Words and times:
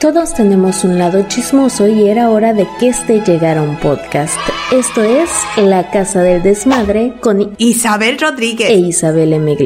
Todos 0.00 0.32
tenemos 0.32 0.84
un 0.84 0.96
lado 0.96 1.26
chismoso 1.26 1.88
y 1.88 2.08
era 2.08 2.30
hora 2.30 2.54
de 2.54 2.68
que 2.78 2.90
este 2.90 3.20
llegara 3.20 3.62
un 3.62 3.76
podcast. 3.80 4.38
Esto 4.70 5.02
es 5.02 5.28
La 5.56 5.90
Casa 5.90 6.22
del 6.22 6.40
Desmadre 6.40 7.14
con 7.20 7.56
Isabel 7.58 8.16
Rodríguez 8.16 8.70
e 8.70 8.76
Isabel 8.76 9.32
M. 9.32 9.56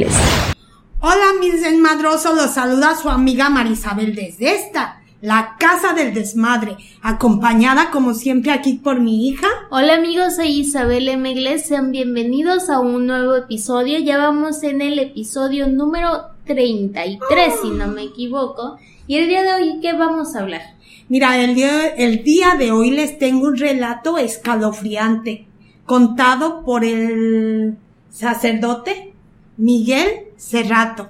Hola 1.00 1.26
mis 1.38 1.60
desmadrosos, 1.60 2.34
los 2.34 2.50
saluda 2.50 2.96
su 2.96 3.10
amiga 3.10 3.50
Marisabel 3.50 4.14
desde 4.14 4.54
esta, 4.54 5.02
La 5.20 5.56
Casa 5.58 5.92
del 5.92 6.14
Desmadre, 6.14 6.78
acompañada 7.02 7.90
como 7.90 8.14
siempre 8.14 8.52
aquí 8.52 8.80
por 8.82 9.00
mi 9.00 9.28
hija. 9.28 9.48
Hola 9.68 9.96
amigos, 9.96 10.36
soy 10.36 10.60
Isabel 10.60 11.10
M. 11.10 11.58
sean 11.58 11.92
bienvenidos 11.92 12.70
a 12.70 12.80
un 12.80 13.06
nuevo 13.06 13.36
episodio. 13.36 13.98
Ya 13.98 14.16
vamos 14.16 14.62
en 14.62 14.80
el 14.80 14.98
episodio 14.98 15.68
número 15.68 16.28
33, 16.46 17.52
si 17.60 17.68
no 17.68 17.88
me 17.88 18.04
equivoco. 18.04 18.78
Y 19.06 19.16
el 19.16 19.28
día 19.28 19.42
de 19.42 19.52
hoy, 19.52 19.80
¿qué 19.80 19.92
vamos 19.94 20.34
a 20.34 20.40
hablar? 20.40 20.62
Mira, 21.08 21.42
el 21.42 21.54
día, 21.54 21.86
el 21.88 22.22
día 22.22 22.54
de 22.56 22.70
hoy 22.70 22.90
les 22.90 23.18
tengo 23.18 23.48
un 23.48 23.56
relato 23.56 24.16
escalofriante, 24.16 25.46
contado 25.84 26.64
por 26.64 26.84
el 26.84 27.76
sacerdote 28.10 29.12
Miguel 29.56 30.28
Cerrato. 30.36 31.08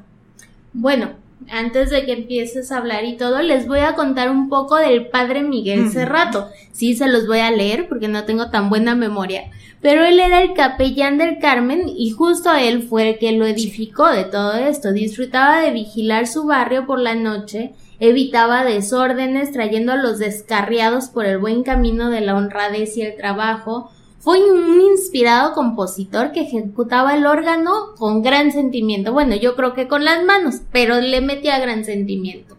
Bueno, 0.73 1.12
antes 1.51 1.91
de 1.91 2.05
que 2.05 2.13
empieces 2.13 2.71
a 2.71 2.79
hablar 2.79 3.05
y 3.05 3.17
todo, 3.17 3.43
les 3.43 3.67
voy 3.67 3.81
a 3.81 3.95
contar 3.95 4.31
un 4.31 4.49
poco 4.49 4.77
del 4.77 5.09
padre 5.09 5.43
Miguel 5.43 5.91
Cerrato. 5.91 6.49
Sí, 6.73 6.95
se 6.95 7.09
los 7.09 7.27
voy 7.27 7.39
a 7.39 7.51
leer 7.51 7.89
porque 7.89 8.09
no 8.09 8.25
tengo 8.25 8.51
tan 8.51 8.71
buena 8.71 8.95
memoria. 8.95 9.51
Pero 9.81 10.05
él 10.05 10.21
era 10.21 10.43
el 10.43 10.55
capellán 10.55 11.19
del 11.19 11.39
Carmen 11.39 11.89
y 11.89 12.11
justo 12.11 12.55
él 12.55 12.85
fue 12.85 13.11
el 13.11 13.19
que 13.19 13.33
lo 13.33 13.47
edificó 13.47 14.09
de 14.09 14.25
todo 14.25 14.55
esto. 14.55 14.93
Disfrutaba 14.93 15.61
de 15.61 15.73
vigilar 15.73 16.29
su 16.29 16.45
barrio 16.45 16.87
por 16.87 17.01
la 17.01 17.17
noche, 17.17 17.73
evitaba 17.99 18.65
desórdenes, 18.65 19.51
trayendo 19.51 19.93
a 19.93 19.97
los 19.97 20.19
descarriados 20.19 21.07
por 21.09 21.27
el 21.27 21.39
buen 21.39 21.65
camino 21.65 22.11
de 22.11 22.21
la 22.21 22.37
honradez 22.37 22.97
y 22.97 23.03
el 23.03 23.17
trabajo. 23.17 23.91
Fue 24.23 24.51
un 24.51 24.81
inspirado 24.81 25.53
compositor 25.53 26.33
que 26.33 26.41
ejecutaba 26.41 27.15
el 27.15 27.27
órgano 27.27 27.95
con 27.98 28.23
gran 28.23 28.51
sentimiento. 28.51 29.12
Bueno, 29.12 29.37
yo 29.37 29.55
creo 29.56 29.75
que 29.75 29.89
con 29.89 30.05
las 30.05 30.25
manos, 30.25 30.62
pero 30.73 31.01
le 31.01 31.20
metía 31.20 31.59
gran 31.59 31.84
sentimiento. 31.84 32.56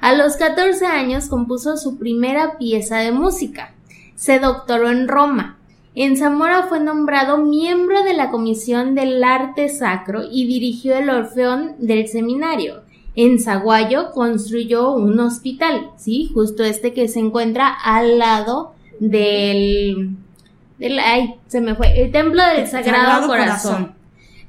A 0.00 0.14
los 0.14 0.36
14 0.36 0.86
años 0.86 1.28
compuso 1.28 1.76
su 1.76 1.98
primera 1.98 2.58
pieza 2.58 2.98
de 2.98 3.12
música. 3.12 3.74
Se 4.14 4.38
doctoró 4.38 4.90
en 4.90 5.08
Roma 5.08 5.56
en 5.96 6.18
Zamora 6.18 6.64
fue 6.64 6.78
nombrado 6.78 7.38
miembro 7.38 8.02
de 8.02 8.12
la 8.12 8.30
Comisión 8.30 8.94
del 8.94 9.24
Arte 9.24 9.70
Sacro 9.70 10.24
y 10.30 10.46
dirigió 10.46 10.94
el 10.94 11.08
Orfeón 11.08 11.74
del 11.78 12.06
Seminario. 12.06 12.82
En 13.14 13.38
Zaguayo 13.38 14.10
construyó 14.10 14.92
un 14.92 15.18
hospital, 15.20 15.92
sí, 15.96 16.30
justo 16.34 16.64
este 16.64 16.92
que 16.92 17.08
se 17.08 17.20
encuentra 17.20 17.68
al 17.68 18.18
lado 18.18 18.74
del, 19.00 20.18
del 20.78 20.98
ay, 20.98 21.36
se 21.46 21.60
me 21.60 21.74
fue, 21.74 22.00
el 22.00 22.10
Templo 22.10 22.42
del 22.44 22.66
Sagrado, 22.66 23.26
Corazón. 23.26 23.94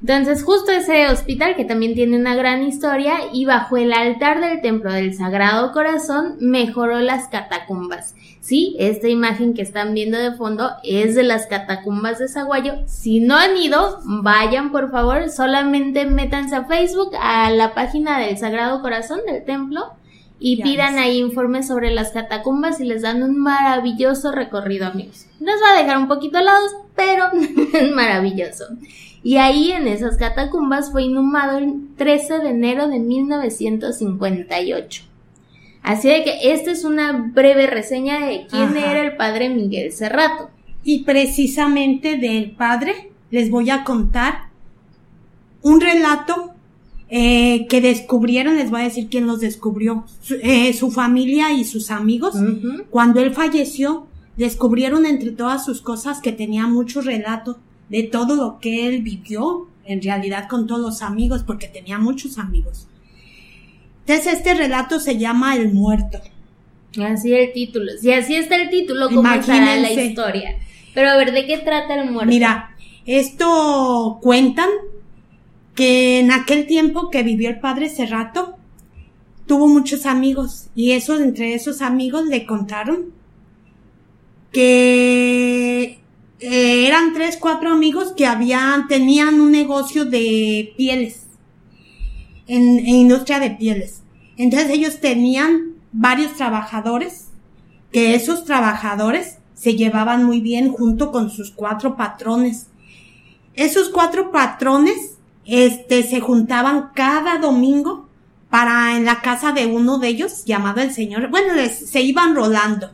Entonces, 0.00 0.44
justo 0.44 0.70
ese 0.70 1.08
hospital, 1.08 1.56
que 1.56 1.64
también 1.64 1.94
tiene 1.94 2.16
una 2.16 2.36
gran 2.36 2.62
historia, 2.62 3.16
y 3.32 3.46
bajo 3.46 3.76
el 3.76 3.92
altar 3.92 4.40
del 4.40 4.60
Templo 4.60 4.92
del 4.92 5.14
Sagrado 5.14 5.72
Corazón 5.72 6.36
mejoró 6.40 7.00
las 7.00 7.26
catacumbas. 7.28 8.14
Sí, 8.40 8.76
esta 8.78 9.08
imagen 9.08 9.54
que 9.54 9.62
están 9.62 9.92
viendo 9.94 10.16
de 10.16 10.32
fondo 10.32 10.70
es 10.84 11.14
de 11.14 11.24
las 11.24 11.46
catacumbas 11.46 12.18
de 12.18 12.28
Zaguayo. 12.28 12.74
Si 12.86 13.20
no 13.20 13.36
han 13.36 13.56
ido, 13.56 14.00
vayan 14.04 14.70
por 14.70 14.90
favor, 14.90 15.28
solamente 15.30 16.06
métanse 16.06 16.54
a 16.54 16.64
Facebook, 16.64 17.10
a 17.20 17.50
la 17.50 17.74
página 17.74 18.18
del 18.20 18.38
Sagrado 18.38 18.80
Corazón 18.80 19.20
del 19.26 19.44
templo 19.44 19.97
y 20.40 20.62
pidan 20.62 20.98
ahí 20.98 21.18
informes 21.18 21.66
sobre 21.66 21.90
las 21.90 22.12
catacumbas 22.12 22.80
y 22.80 22.84
les 22.84 23.02
dan 23.02 23.22
un 23.22 23.38
maravilloso 23.38 24.30
recorrido, 24.30 24.86
amigos. 24.86 25.26
Nos 25.40 25.56
va 25.62 25.76
a 25.76 25.82
dejar 25.82 25.98
un 25.98 26.08
poquito 26.08 26.38
helados, 26.38 26.72
pero 26.94 27.26
es 27.72 27.90
maravilloso. 27.90 28.66
Y 29.22 29.38
ahí 29.38 29.72
en 29.72 29.88
esas 29.88 30.16
catacumbas 30.16 30.92
fue 30.92 31.02
inhumado 31.02 31.58
el 31.58 31.88
13 31.96 32.38
de 32.38 32.50
enero 32.50 32.88
de 32.88 33.00
1958. 33.00 35.02
Así 35.82 36.08
de 36.08 36.22
que 36.22 36.52
esta 36.52 36.70
es 36.70 36.84
una 36.84 37.12
breve 37.12 37.66
reseña 37.66 38.26
de 38.26 38.46
quién 38.48 38.76
era 38.76 39.00
el 39.00 39.16
padre 39.16 39.48
Miguel 39.48 39.92
Cerrato. 39.92 40.50
Y 40.84 41.04
precisamente 41.04 42.16
del 42.16 42.52
padre 42.52 43.10
les 43.30 43.50
voy 43.50 43.70
a 43.70 43.84
contar 43.84 44.48
un 45.62 45.80
relato 45.80 46.54
eh, 47.10 47.66
que 47.68 47.80
descubrieron, 47.80 48.56
les 48.56 48.70
voy 48.70 48.82
a 48.82 48.84
decir 48.84 49.08
quién 49.08 49.26
los 49.26 49.40
descubrió, 49.40 50.04
su, 50.20 50.34
eh, 50.34 50.74
familia 50.92 51.52
y 51.52 51.64
sus 51.64 51.90
amigos. 51.90 52.34
Cuando 52.90 53.20
él 53.20 53.34
falleció, 53.34 54.06
descubrieron 54.36 55.06
entre 55.06 55.30
todas 55.30 55.64
sus 55.64 55.80
cosas 55.80 56.20
que 56.20 56.32
tenía 56.32 56.66
mucho 56.66 57.00
relato 57.00 57.58
de 57.88 58.02
todo 58.02 58.36
lo 58.36 58.58
que 58.60 58.88
él 58.88 59.02
vivió, 59.02 59.68
en 59.84 60.02
realidad 60.02 60.48
con 60.48 60.66
todos 60.66 60.82
los 60.82 61.02
amigos, 61.02 61.44
porque 61.44 61.66
tenía 61.66 61.98
muchos 61.98 62.38
amigos. 62.38 62.86
Entonces 64.06 64.34
este 64.34 64.54
relato 64.54 65.00
se 65.00 65.18
llama 65.18 65.56
El 65.56 65.72
Muerto. 65.72 66.20
Así 67.02 67.32
el 67.32 67.52
título. 67.52 67.92
Si 68.00 68.12
así 68.12 68.34
está 68.34 68.56
el 68.56 68.70
título, 68.70 69.08
¿cómo 69.08 69.32
estará 69.32 69.76
la 69.76 69.90
historia? 69.92 70.56
Pero 70.94 71.10
a 71.10 71.16
ver, 71.16 71.32
¿de 71.32 71.46
qué 71.46 71.58
trata 71.58 71.94
el 71.94 72.10
muerto? 72.10 72.28
Mira, 72.28 72.70
esto 73.06 74.18
cuentan 74.22 74.68
que 75.78 76.18
en 76.18 76.32
aquel 76.32 76.66
tiempo 76.66 77.08
que 77.08 77.22
vivió 77.22 77.48
el 77.48 77.60
padre 77.60 77.88
Cerrato, 77.88 78.56
tuvo 79.46 79.68
muchos 79.68 80.06
amigos 80.06 80.70
y 80.74 80.90
eso 80.90 81.16
entre 81.20 81.54
esos 81.54 81.82
amigos 81.82 82.26
le 82.26 82.46
contaron 82.46 83.12
que 84.50 86.00
eh, 86.40 86.86
eran 86.88 87.12
tres, 87.14 87.36
cuatro 87.36 87.70
amigos 87.70 88.12
que 88.16 88.26
habían, 88.26 88.88
tenían 88.88 89.40
un 89.40 89.52
negocio 89.52 90.04
de 90.04 90.74
pieles, 90.76 91.28
en, 92.48 92.84
industria 92.84 93.38
de 93.38 93.52
pieles. 93.52 94.02
Entonces 94.36 94.70
ellos 94.70 94.98
tenían 94.98 95.74
varios 95.92 96.34
trabajadores, 96.34 97.28
que 97.92 98.16
esos 98.16 98.44
trabajadores 98.44 99.38
se 99.54 99.76
llevaban 99.76 100.24
muy 100.24 100.40
bien 100.40 100.72
junto 100.72 101.12
con 101.12 101.30
sus 101.30 101.52
cuatro 101.52 101.96
patrones. 101.96 102.66
Esos 103.54 103.90
cuatro 103.90 104.32
patrones, 104.32 105.17
este, 105.48 106.02
se 106.02 106.20
juntaban 106.20 106.90
cada 106.94 107.38
domingo 107.38 108.08
para 108.50 108.96
en 108.96 109.04
la 109.04 109.20
casa 109.20 109.52
de 109.52 109.66
uno 109.66 109.98
de 109.98 110.08
ellos, 110.08 110.44
llamado 110.44 110.80
el 110.80 110.92
señor, 110.92 111.28
bueno, 111.28 111.54
se 111.70 112.00
iban 112.00 112.34
rolando 112.34 112.92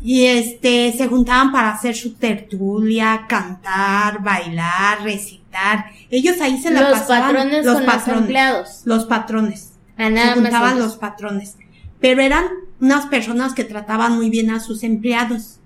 y 0.00 0.26
este, 0.26 0.92
se 0.92 1.08
juntaban 1.08 1.50
para 1.50 1.72
hacer 1.72 1.96
su 1.96 2.14
tertulia, 2.14 3.26
cantar, 3.28 4.22
bailar, 4.22 5.02
recitar. 5.02 5.86
Ellos 6.10 6.40
ahí 6.40 6.60
se 6.60 6.70
la 6.70 6.90
los 6.90 7.00
pasaban. 7.00 7.34
Patrones 7.34 7.64
los 7.64 7.82
patrones 7.82 8.06
los 8.06 8.18
empleados. 8.18 8.80
Los 8.84 9.04
patrones. 9.06 9.72
Ah, 9.96 10.10
se 10.10 10.32
juntaban 10.34 10.78
los 10.78 10.96
patrones. 10.96 11.56
Pero 12.00 12.22
eran 12.22 12.44
unas 12.80 13.06
personas 13.06 13.54
que 13.54 13.64
trataban 13.64 14.16
muy 14.16 14.30
bien 14.30 14.50
a 14.50 14.60
sus 14.60 14.84
empleados. 14.84 15.58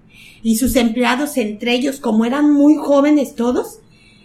Y 0.43 0.57
sus 0.57 0.77
empleados 0.77 1.37
entre 1.37 1.75
ellos, 1.75 2.01
como 2.01 2.25
eran 2.25 2.51
muy 2.51 2.77
jóvenes 2.77 3.37
todos, 3.37 3.81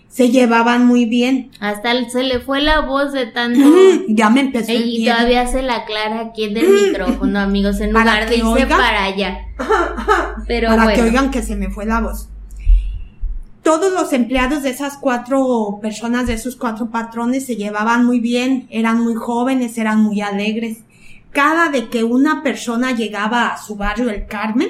se 0.09 0.29
llevaban 0.29 0.87
muy 0.87 1.05
bien. 1.05 1.51
Hasta 1.59 2.09
se 2.09 2.23
le 2.23 2.39
fue 2.39 2.61
la 2.61 2.81
voz 2.81 3.13
de 3.13 3.27
tanto. 3.27 3.59
ya 4.07 4.29
me 4.29 4.41
empezó 4.41 4.71
Y 4.71 5.05
todavía 5.05 5.47
se 5.47 5.61
la 5.61 5.75
aclara 5.77 6.21
aquí 6.21 6.45
en 6.45 6.57
el 6.57 6.69
micrófono, 6.69 7.39
amigos, 7.39 7.79
en 7.81 7.93
lugar 7.93 8.27
de 8.27 8.37
irse 8.37 8.65
para 8.65 9.03
allá. 9.03 9.45
Pero 10.47 10.69
para 10.69 10.93
que 10.93 11.01
oigan 11.03 11.29
que 11.29 11.43
se 11.43 11.55
me 11.55 11.69
fue 11.69 11.85
la 11.85 12.01
voz. 12.01 12.29
Todos 13.61 13.91
los 13.91 14.13
empleados 14.13 14.63
de 14.63 14.69
esas 14.69 14.97
cuatro 14.97 15.79
personas, 15.81 16.25
de 16.25 16.33
esos 16.33 16.55
cuatro 16.55 16.89
patrones, 16.89 17.45
se 17.45 17.57
llevaban 17.57 18.05
muy 18.05 18.19
bien, 18.19 18.65
eran 18.69 19.01
muy 19.01 19.13
jóvenes, 19.13 19.77
eran 19.77 20.01
muy 20.01 20.21
alegres. 20.21 20.79
Cada 21.31 21.69
de 21.69 21.89
que 21.89 22.05
una 22.05 22.41
persona 22.41 22.93
llegaba 22.93 23.49
a 23.49 23.61
su 23.61 23.75
barrio, 23.75 24.09
el 24.09 24.25
Carmen, 24.25 24.69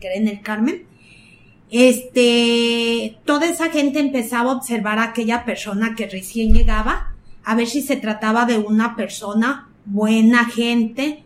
que 0.00 0.06
era 0.06 0.16
en 0.16 0.28
el 0.28 0.40
Carmen, 0.42 0.85
este, 1.70 3.18
toda 3.24 3.46
esa 3.46 3.70
gente 3.70 3.98
empezaba 3.98 4.52
a 4.52 4.56
observar 4.56 4.98
a 4.98 5.04
aquella 5.04 5.44
persona 5.44 5.94
que 5.96 6.06
recién 6.06 6.52
llegaba, 6.52 7.14
a 7.44 7.54
ver 7.54 7.66
si 7.66 7.82
se 7.82 7.96
trataba 7.96 8.44
de 8.44 8.58
una 8.58 8.96
persona 8.96 9.68
buena 9.84 10.44
gente, 10.46 11.24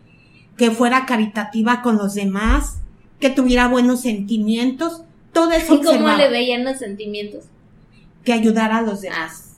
que 0.57 0.71
fuera 0.71 1.05
caritativa 1.05 1.81
con 1.81 1.97
los 1.97 2.13
demás, 2.13 2.79
que 3.19 3.29
tuviera 3.29 3.67
buenos 3.67 4.01
sentimientos, 4.01 5.03
todo 5.33 5.51
eso. 5.51 5.75
¿Y 5.75 5.81
cómo 5.81 6.07
le 6.09 6.29
veían 6.29 6.63
los 6.63 6.77
sentimientos? 6.77 7.45
Que 8.23 8.33
ayudara 8.33 8.77
a 8.77 8.81
los 8.81 9.01
demás. 9.01 9.57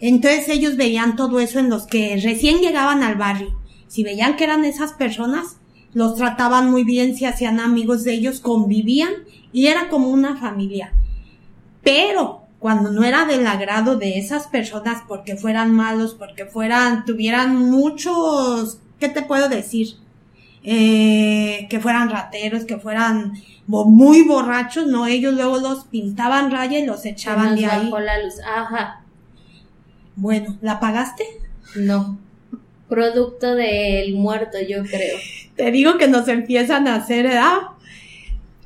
Entonces 0.00 0.48
ellos 0.48 0.76
veían 0.76 1.16
todo 1.16 1.40
eso 1.40 1.58
en 1.58 1.70
los 1.70 1.86
que 1.86 2.18
recién 2.22 2.58
llegaban 2.58 3.02
al 3.02 3.16
barrio. 3.16 3.58
Si 3.88 4.02
veían 4.02 4.36
que 4.36 4.44
eran 4.44 4.64
esas 4.64 4.92
personas, 4.92 5.56
los 5.96 6.14
trataban 6.14 6.70
muy 6.70 6.84
bien, 6.84 7.16
se 7.16 7.26
hacían 7.26 7.58
amigos 7.58 8.04
de 8.04 8.12
ellos, 8.12 8.40
convivían 8.40 9.12
y 9.52 9.68
era 9.68 9.88
como 9.88 10.08
una 10.08 10.36
familia. 10.36 10.92
Pero 11.82 12.42
cuando 12.58 12.90
no 12.92 13.02
era 13.02 13.24
del 13.24 13.46
agrado 13.46 13.96
de 13.96 14.18
esas 14.18 14.46
personas 14.46 15.02
porque 15.08 15.36
fueran 15.36 15.72
malos, 15.74 16.14
porque 16.14 16.44
fueran, 16.44 17.04
tuvieran 17.04 17.56
muchos, 17.56 18.78
¿qué 19.00 19.08
te 19.08 19.22
puedo 19.22 19.48
decir? 19.48 19.96
eh, 20.68 21.68
que 21.70 21.78
fueran 21.78 22.10
rateros, 22.10 22.64
que 22.64 22.76
fueran 22.76 23.34
muy 23.68 24.22
borrachos, 24.22 24.88
no, 24.88 25.06
ellos 25.06 25.32
luego 25.32 25.58
los 25.58 25.84
pintaban 25.84 26.50
raya 26.50 26.80
y 26.80 26.84
los 26.84 27.06
echaban 27.06 27.54
de 27.54 27.66
ahí. 27.66 27.88
la 27.88 28.22
luz. 28.22 28.34
Ajá. 28.44 29.02
Bueno, 30.16 30.56
¿la 30.60 30.80
pagaste? 30.80 31.24
No. 31.76 32.18
Producto 32.88 33.54
del 33.54 34.14
muerto, 34.14 34.58
yo 34.60 34.84
creo. 34.84 35.18
Te 35.56 35.70
digo 35.70 35.98
que 35.98 36.08
nos 36.08 36.28
empiezan 36.28 36.86
a 36.86 36.96
hacer 36.96 37.26
edad. 37.26 37.58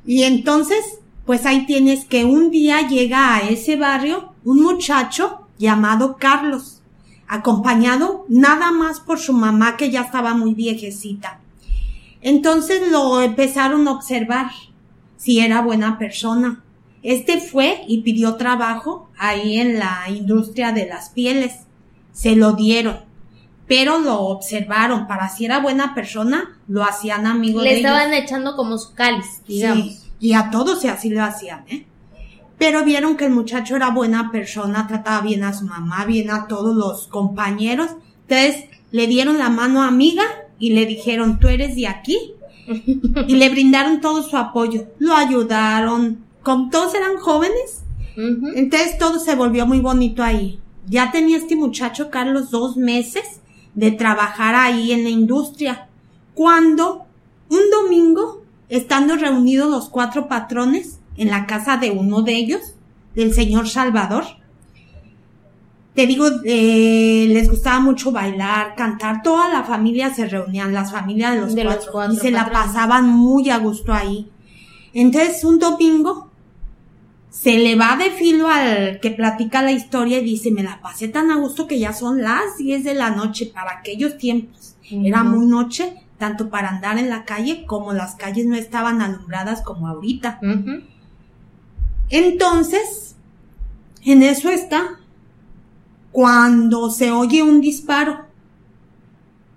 Y 0.05 0.25
entonces, 0.25 1.01
pues 1.25 1.47
ahí 1.47 1.67
tienes 1.67 2.05
que 2.05 2.25
un 2.25 2.51
día 2.51 2.89
llega 2.89 3.37
a 3.37 3.49
ese 3.49 3.77
barrio 3.77 4.35
un 4.45 4.63
muchacho 4.63 5.47
llamado 5.59 6.17
Carlos, 6.19 6.81
acompañado 7.29 8.25
nada 8.29 8.73
más 8.73 8.99
por 9.01 9.19
su 9.19 9.33
mamá 9.33 9.77
que 9.77 9.91
ya 9.91 10.03
estaba 10.03 10.35
muy 10.35 10.55
viejecita. 10.55 11.41
Entonces 12.23 12.91
lo 12.91 13.21
empezaron 13.21 13.87
a 13.87 13.93
observar 13.93 14.51
si 15.17 15.41
era 15.41 15.63
buena 15.63 15.99
persona. 15.99 16.65
Este 17.03 17.41
fue 17.41 17.83
y 17.87 18.03
pidió 18.03 18.37
trabajo 18.37 19.09
ahí 19.19 19.59
en 19.59 19.79
la 19.79 20.05
industria 20.09 20.73
de 20.73 20.87
las 20.87 21.11
pieles. 21.11 21.61
Se 22.13 22.37
lo 22.37 22.53
dieron, 22.53 23.01
pero 23.71 24.01
lo 24.01 24.23
observaron 24.23 25.07
para 25.07 25.29
si 25.29 25.45
era 25.45 25.61
buena 25.61 25.95
persona, 25.95 26.59
lo 26.67 26.83
hacían 26.83 27.25
amigo 27.25 27.63
Le 27.63 27.71
de 27.71 27.77
estaban 27.77 28.13
ellos. 28.13 28.25
echando 28.25 28.57
como 28.57 28.77
su 28.77 28.95
cáliz, 28.95 29.45
digamos. 29.47 29.85
Sí, 29.85 29.99
y 30.19 30.33
a 30.33 30.51
todos 30.51 30.85
y 30.85 30.89
así 30.89 31.09
lo 31.09 31.23
hacían, 31.23 31.65
¿eh? 31.69 31.87
Pero 32.59 32.85
vieron 32.85 33.17
que 33.17 33.27
el 33.27 33.31
muchacho 33.31 33.77
era 33.77 33.91
buena 33.91 34.33
persona, 34.33 34.89
trataba 34.89 35.21
bien 35.21 35.45
a 35.45 35.53
su 35.53 35.67
mamá, 35.67 36.05
bien 36.05 36.33
a 36.33 36.49
todos 36.49 36.75
los 36.75 37.07
compañeros. 37.07 37.91
Entonces 38.27 38.65
le 38.91 39.07
dieron 39.07 39.39
la 39.39 39.51
mano 39.51 39.85
amiga 39.85 40.25
y 40.59 40.71
le 40.71 40.85
dijeron, 40.85 41.39
tú 41.39 41.47
eres 41.47 41.77
de 41.77 41.87
aquí. 41.87 42.19
y 42.67 43.37
le 43.37 43.51
brindaron 43.51 44.01
todo 44.01 44.25
su 44.25 44.37
apoyo. 44.37 44.89
Lo 44.99 45.15
ayudaron. 45.15 46.25
Como 46.43 46.71
todos 46.71 46.93
eran 46.97 47.19
jóvenes, 47.19 47.85
entonces 48.17 48.99
todo 48.99 49.21
se 49.21 49.37
volvió 49.37 49.65
muy 49.65 49.79
bonito 49.79 50.25
ahí. 50.25 50.59
Ya 50.89 51.13
tenía 51.13 51.39
este 51.39 51.55
muchacho 51.55 52.11
Carlos 52.11 52.51
dos 52.51 52.77
meses 52.77 53.40
de 53.75 53.91
trabajar 53.93 54.55
ahí 54.55 54.93
en 54.93 55.05
la 55.05 55.11
industria. 55.11 55.89
Cuando 56.35 57.07
un 57.49 57.71
domingo, 57.71 58.43
estando 58.69 59.17
reunidos 59.17 59.71
los 59.71 59.89
cuatro 59.89 60.29
patrones 60.29 61.01
en 61.17 61.29
la 61.29 61.47
casa 61.47 61.77
de 61.77 61.91
uno 61.91 62.23
de 62.23 62.35
ellos, 62.35 62.75
del 63.15 63.35
señor 63.35 63.69
Salvador, 63.69 64.25
te 65.95 66.07
digo, 66.07 66.27
eh, 66.45 67.27
les 67.29 67.51
gustaba 67.51 67.81
mucho 67.81 68.13
bailar, 68.13 68.75
cantar, 68.77 69.23
toda 69.23 69.49
la 69.49 69.65
familia 69.65 70.15
se 70.15 70.27
reunían, 70.27 70.73
las 70.73 70.93
familias 70.93 71.35
de 71.35 71.41
los, 71.41 71.55
De 71.55 71.65
los 71.65 71.87
cuatro, 71.87 72.15
y 72.15 72.17
se 72.17 72.31
la 72.31 72.51
pasaban 72.51 73.09
muy 73.09 73.51
a 73.51 73.59
gusto 73.59 73.93
ahí. 73.93 74.31
Entonces, 74.95 75.45
un 75.45 75.59
domingo, 75.59 76.30
se 77.41 77.57
le 77.57 77.75
va 77.75 77.97
de 77.97 78.11
filo 78.11 78.49
al 78.49 79.01
que 79.01 79.11
platica 79.11 79.63
la 79.63 79.73
historia 79.73 80.19
y 80.19 80.25
dice, 80.25 80.51
me 80.51 80.63
la 80.63 80.83
pasé 80.83 81.09
tan 81.09 81.31
a 81.31 81.37
gusto 81.37 81.67
que 81.67 81.79
ya 81.79 81.95
son 81.95 82.21
las 82.21 82.59
10 82.59 82.85
de 82.85 82.93
la 82.93 83.09
noche 83.09 83.47
para 83.47 83.79
aquellos 83.79 84.19
tiempos. 84.19 84.77
Era 84.91 85.25
muy 85.25 85.47
noche, 85.47 85.95
tanto 86.19 86.51
para 86.51 86.69
andar 86.69 86.99
en 86.99 87.09
la 87.09 87.25
calle 87.25 87.65
como 87.65 87.95
las 87.95 88.15
calles 88.15 88.45
no 88.45 88.57
estaban 88.57 89.01
alumbradas 89.01 89.63
como 89.63 89.89
ahorita. 89.89 90.39
Entonces, 92.11 93.17
en 94.05 94.23
eso 94.23 94.51
está, 94.51 95.01
cuando 96.13 96.91
se 96.91 97.11
oye 97.11 97.43
un 97.43 97.63
disparo, 97.63 98.27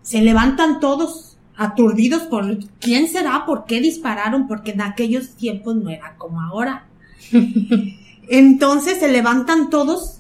se 0.04 0.22
levantan 0.22 0.80
todos 0.80 1.38
aturdidos 1.58 2.22
por 2.24 2.60
quién 2.80 3.10
será, 3.10 3.46
por 3.46 3.66
qué 3.66 3.82
dispararon, 3.82 4.48
porque 4.48 4.72
en 4.72 4.84
aquellos 4.84 5.32
tiempos 5.32 5.76
no 5.76 5.90
era 5.90 6.16
como 6.16 6.40
ahora. 6.40 6.88
Entonces 8.28 9.00
se 9.00 9.08
levantan 9.12 9.70
todos 9.70 10.20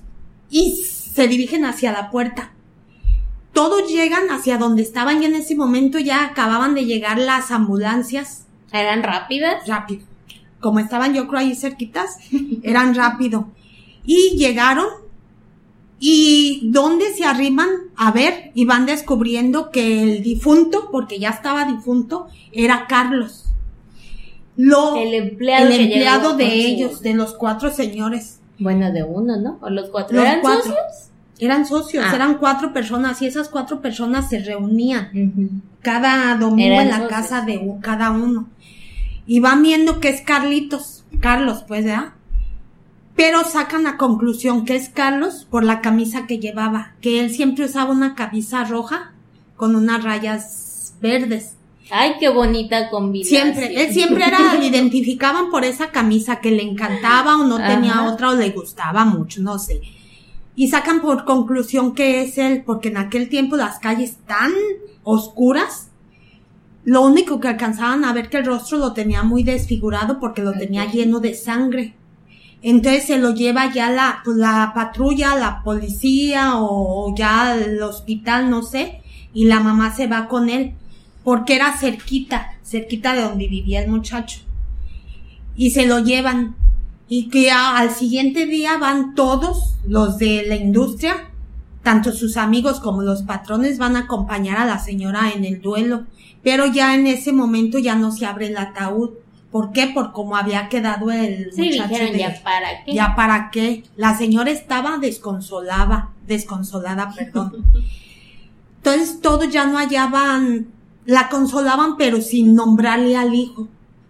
y 0.49 0.71
se 0.75 1.27
dirigen 1.27 1.65
hacia 1.65 1.91
la 1.91 2.09
puerta. 2.11 2.51
Todos 3.53 3.91
llegan 3.91 4.29
hacia 4.31 4.57
donde 4.57 4.81
estaban 4.81 5.21
y 5.21 5.25
en 5.25 5.35
ese 5.35 5.55
momento 5.55 5.99
ya 5.99 6.25
acababan 6.25 6.73
de 6.73 6.85
llegar 6.85 7.19
las 7.19 7.51
ambulancias 7.51 8.47
¿Eran 8.71 9.03
rápidas? 9.03 9.67
rápido. 9.67 10.03
Como 10.59 10.79
estaban 10.79 11.13
yo 11.13 11.27
creo 11.27 11.41
ahí 11.41 11.55
cerquitas, 11.55 12.17
eran 12.63 12.95
rápido. 12.95 13.47
Y 14.05 14.35
llegaron 14.37 14.87
y 15.99 16.69
donde 16.71 17.13
se 17.13 17.23
arriman 17.23 17.69
a 17.95 18.11
ver 18.11 18.51
y 18.55 18.65
van 18.65 18.85
descubriendo 18.85 19.71
que 19.71 20.03
el 20.03 20.23
difunto, 20.23 20.89
porque 20.91 21.19
ya 21.19 21.29
estaba 21.29 21.65
difunto, 21.65 22.27
era 22.51 22.87
Carlos. 22.87 23.45
Lo, 24.55 24.95
El 24.97 25.13
empleado, 25.15 26.31
el 26.31 26.37
de 26.37 26.45
ellos, 26.53 27.01
de 27.01 27.13
los 27.13 27.33
cuatro 27.33 27.71
señores. 27.71 28.39
Bueno, 28.59 28.91
de 28.91 29.03
uno, 29.03 29.37
¿no? 29.37 29.57
O 29.61 29.69
los 29.69 29.89
cuatro. 29.89 30.15
Los 30.15 30.25
¿Eran 30.25 30.41
cuatro. 30.41 30.63
socios? 30.63 31.09
Eran 31.39 31.65
socios, 31.65 32.05
Ah. 32.07 32.15
eran 32.15 32.37
cuatro 32.37 32.71
personas 32.71 33.21
y 33.21 33.25
esas 33.25 33.49
cuatro 33.49 33.81
personas 33.81 34.29
se 34.29 34.39
reunían 34.39 35.61
cada 35.81 36.35
domingo 36.37 36.73
Eran 36.75 36.81
en 36.83 36.89
la 36.89 36.95
socios. 36.99 37.09
casa 37.11 37.41
de 37.41 37.73
cada 37.81 38.11
uno. 38.11 38.47
Y 39.25 39.39
van 39.39 39.63
viendo 39.63 39.99
que 39.99 40.09
es 40.09 40.21
Carlitos, 40.21 41.03
Carlos, 41.19 41.63
pues, 41.67 41.85
¿verdad? 41.85 42.13
Pero 43.15 43.43
sacan 43.43 43.83
la 43.83 43.97
conclusión 43.97 44.65
que 44.65 44.75
es 44.75 44.89
Carlos 44.89 45.47
por 45.49 45.63
la 45.63 45.81
camisa 45.81 46.25
que 46.27 46.39
llevaba, 46.39 46.93
que 47.01 47.19
él 47.19 47.31
siempre 47.31 47.65
usaba 47.65 47.91
una 47.91 48.15
camisa 48.15 48.63
roja 48.63 49.11
con 49.55 49.75
unas 49.75 50.03
rayas 50.03 50.93
verdes. 51.01 51.55
Ay, 51.89 52.13
qué 52.19 52.29
bonita 52.29 52.89
combinación. 52.89 53.53
Siempre, 53.53 53.83
él 53.83 53.93
siempre 53.93 54.25
era, 54.25 54.55
le 54.55 54.67
identificaban 54.67 55.49
por 55.49 55.65
esa 55.65 55.91
camisa 55.91 56.37
que 56.37 56.51
le 56.51 56.63
encantaba 56.63 57.37
o 57.37 57.43
no 57.43 57.57
tenía 57.57 58.03
otra 58.03 58.31
o 58.31 58.35
le 58.35 58.49
gustaba 58.51 59.05
mucho, 59.05 59.41
no 59.41 59.59
sé. 59.59 59.81
Y 60.55 60.69
sacan 60.69 61.01
por 61.01 61.25
conclusión 61.25 61.93
que 61.93 62.21
es 62.21 62.37
él, 62.37 62.63
porque 62.65 62.89
en 62.89 62.97
aquel 62.97 63.27
tiempo 63.27 63.57
las 63.57 63.79
calles 63.79 64.17
tan 64.27 64.51
oscuras, 65.03 65.89
lo 66.85 67.01
único 67.01 67.39
que 67.39 67.47
alcanzaban 67.49 68.05
a 68.05 68.13
ver 68.13 68.29
que 68.29 68.37
el 68.37 68.45
rostro 68.45 68.77
lo 68.77 68.93
tenía 68.93 69.23
muy 69.23 69.43
desfigurado 69.43 70.19
porque 70.19 70.41
lo 70.41 70.53
tenía 70.53 70.85
lleno 70.85 71.19
de 71.19 71.33
sangre. 71.33 71.95
Entonces 72.61 73.05
se 73.07 73.17
lo 73.17 73.33
lleva 73.33 73.73
ya 73.73 73.89
la, 73.89 74.21
pues, 74.23 74.37
la 74.37 74.71
patrulla, 74.73 75.35
la 75.35 75.61
policía 75.63 76.55
o, 76.57 77.07
o 77.09 77.15
ya 77.15 77.55
el 77.55 77.81
hospital, 77.81 78.49
no 78.49 78.63
sé, 78.63 79.01
y 79.33 79.45
la 79.45 79.59
mamá 79.59 79.93
se 79.93 80.07
va 80.07 80.29
con 80.29 80.49
él 80.49 80.75
porque 81.23 81.55
era 81.55 81.77
cerquita, 81.77 82.53
cerquita 82.63 83.13
de 83.13 83.21
donde 83.21 83.47
vivía 83.47 83.81
el 83.81 83.89
muchacho. 83.89 84.39
Y 85.55 85.71
se 85.71 85.85
lo 85.87 85.99
llevan. 85.99 86.55
Y 87.07 87.29
que 87.29 87.51
a- 87.51 87.77
al 87.77 87.91
siguiente 87.91 88.45
día 88.45 88.77
van 88.77 89.13
todos 89.13 89.75
los 89.87 90.17
de 90.17 90.45
la 90.47 90.55
industria, 90.55 91.29
tanto 91.83 92.11
sus 92.11 92.37
amigos 92.37 92.79
como 92.79 93.01
los 93.03 93.21
patrones 93.23 93.77
van 93.77 93.95
a 93.95 93.99
acompañar 94.01 94.57
a 94.57 94.65
la 94.65 94.79
señora 94.79 95.31
en 95.35 95.45
el 95.45 95.61
duelo. 95.61 96.05
Pero 96.41 96.65
ya 96.65 96.95
en 96.95 97.07
ese 97.07 97.31
momento 97.33 97.77
ya 97.77 97.95
no 97.95 98.11
se 98.11 98.25
abre 98.25 98.47
el 98.47 98.57
ataúd. 98.57 99.11
¿Por 99.51 99.71
qué? 99.71 99.87
Por 99.87 100.11
cómo 100.13 100.35
había 100.35 100.67
quedado 100.67 101.11
el 101.11 101.51
Sí, 101.53 101.69
muchacho 101.69 101.89
dijeron 101.89 102.13
de- 102.13 102.19
ya 102.19 102.41
para 102.43 102.83
qué. 102.83 102.93
ya 102.93 103.15
para 103.15 103.51
qué. 103.51 103.83
La 103.95 104.17
señora 104.17 104.49
estaba 104.49 104.97
desconsolada, 104.97 106.09
desconsolada, 106.25 107.13
perdón. 107.15 107.63
Entonces 108.77 109.21
todos 109.21 109.49
ya 109.49 109.65
no 109.65 109.77
hallaban, 109.77 110.67
la 111.05 111.29
consolaban 111.29 111.97
pero 111.97 112.21
sin 112.21 112.55
nombrarle 112.55 113.15
al 113.17 113.33
hijo, 113.33 113.67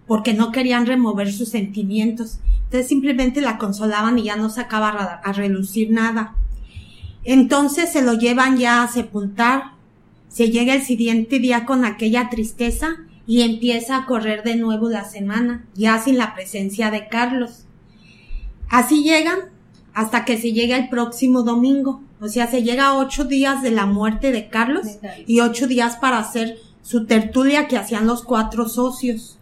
porque 0.08 0.34
no 0.34 0.52
querían 0.52 0.86
remover 0.86 1.32
sus 1.32 1.50
sentimientos. 1.50 2.40
Entonces 2.66 2.88
simplemente 2.88 3.42
la 3.42 3.58
consolaban 3.58 4.18
y 4.20 4.24
ya 4.24 4.36
no 4.36 4.50
sacaba 4.50 4.90
a, 4.90 5.04
a 5.16 5.34
relucir 5.34 5.92
nada. 5.92 6.36
Entonces 7.24 7.92
se 7.92 8.02
lo 8.02 8.14
llevan 8.14 8.58
ya 8.58 8.84
a 8.84 8.88
sepultar. 8.88 9.74
Se 10.28 10.50
llega 10.50 10.74
el 10.74 10.82
siguiente 10.82 11.40
día 11.40 11.66
con 11.66 11.86
aquella 11.86 12.30
tristeza 12.30 12.98
y 13.26 13.42
empieza 13.42 13.98
a 13.98 14.06
correr 14.06 14.44
de 14.44 14.56
nuevo 14.56 14.90
la 14.90 15.06
semana, 15.06 15.66
ya 15.76 16.00
sin 16.00 16.18
la 16.18 16.34
presencia 16.34 16.92
de 16.92 17.08
Carlos. 17.08 17.66
Así 18.70 19.04
llegan 19.04 19.40
hasta 19.94 20.26
que 20.26 20.38
se 20.38 20.52
llega 20.52 20.78
el 20.78 20.90
próximo 20.90 21.44
domingo. 21.44 22.02
O 22.20 22.28
sea, 22.28 22.48
se 22.48 22.64
llega 22.64 22.88
a 22.88 22.98
ocho 22.98 23.26
días 23.26 23.62
de 23.62 23.72
la 23.72 23.86
muerte 23.86 24.32
De 24.32 24.50
Carlos. 24.50 24.88
y 25.28 25.40
ocho 25.42 25.68
días 25.68 25.98
para 25.98 26.20
hacer 26.20 26.58
su 26.84 27.06
tertulia 27.08 27.68
que 27.68 27.78
hacían 27.78 28.06
los 28.06 28.22
cuatro 28.24 28.70
socios. 28.70 29.40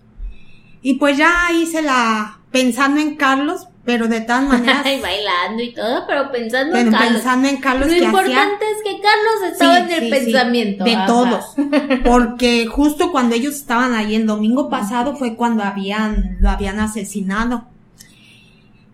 Y 0.81 0.93
pues 0.95 1.17
ya 1.17 1.33
se 1.69 1.81
la, 1.81 2.39
pensando 2.51 3.01
en 3.01 3.15
Carlos, 3.17 3.67
pero 3.83 4.07
de 4.07 4.21
tal 4.21 4.48
manera, 4.48 4.81
Ay, 4.86 5.01
bailando 5.01 5.62
y 5.62 5.74
todo, 5.74 6.05
pero 6.07 6.31
pensando 6.31 6.71
pero 6.71 6.86
en 6.88 6.91
Carlos. 6.91 7.12
pensando 7.13 7.48
en 7.50 7.57
Carlos 7.57 7.88
Lo 7.88 7.93
que 7.93 7.95
hacía 7.98 8.07
importante 8.07 8.65
es 8.65 8.83
que 8.83 9.01
Carlos 9.01 9.51
estaba 9.51 9.75
Sí, 9.75 9.81
en 9.81 9.91
el 9.91 10.00
sí, 10.00 10.05
sí, 10.05 10.12
pensamiento. 10.12 10.83
de 10.86 10.95
ajá. 10.95 11.05
todos. 11.07 11.45
Porque 12.05 12.67
justo 12.67 13.12
cuando 13.12 13.36
ellos 13.36 13.55
estaban 13.55 13.93
ahí 13.93 14.15
el 14.15 14.25
domingo 14.27 14.69
pasado 14.69 15.15
fue 15.15 15.36
cuando 15.36 15.63
habían, 15.63 16.38
lo 16.39 16.50
habían 16.50 16.79
asesinado. 16.79 17.65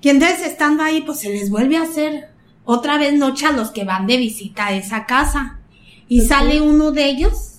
Y 0.02 0.10
entonces 0.10 0.42
estando 0.48 0.84
ahí, 0.84 1.02
pues 1.02 1.20
se 1.20 1.30
les 1.30 1.50
vuelve 1.50 1.76
a 1.76 1.82
hacer 1.82 2.30
otra 2.64 2.98
vez 2.98 3.14
noche 3.14 3.46
a 3.46 3.52
los 3.52 3.72
que 3.72 3.84
van 3.84 4.08
de 4.08 4.16
visita 4.18 4.68
a 4.68 4.74
esa 4.74 5.06
casa. 5.06 5.60
Y 6.08 6.22
sale 6.22 6.62
uno 6.62 6.92
de 6.92 7.10
ellos 7.10 7.57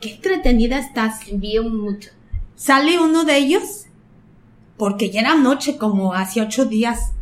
qué 0.00 0.14
entretenida 0.14 0.78
estás. 0.78 1.20
Vi 1.32 1.58
mucho. 1.60 2.10
Sale 2.54 2.98
uno 2.98 3.24
de 3.24 3.36
ellos, 3.36 3.86
porque 4.76 5.10
ya 5.10 5.20
era 5.20 5.34
noche, 5.34 5.76
como 5.76 6.14
hace 6.14 6.40
ocho 6.40 6.64
días, 6.64 7.12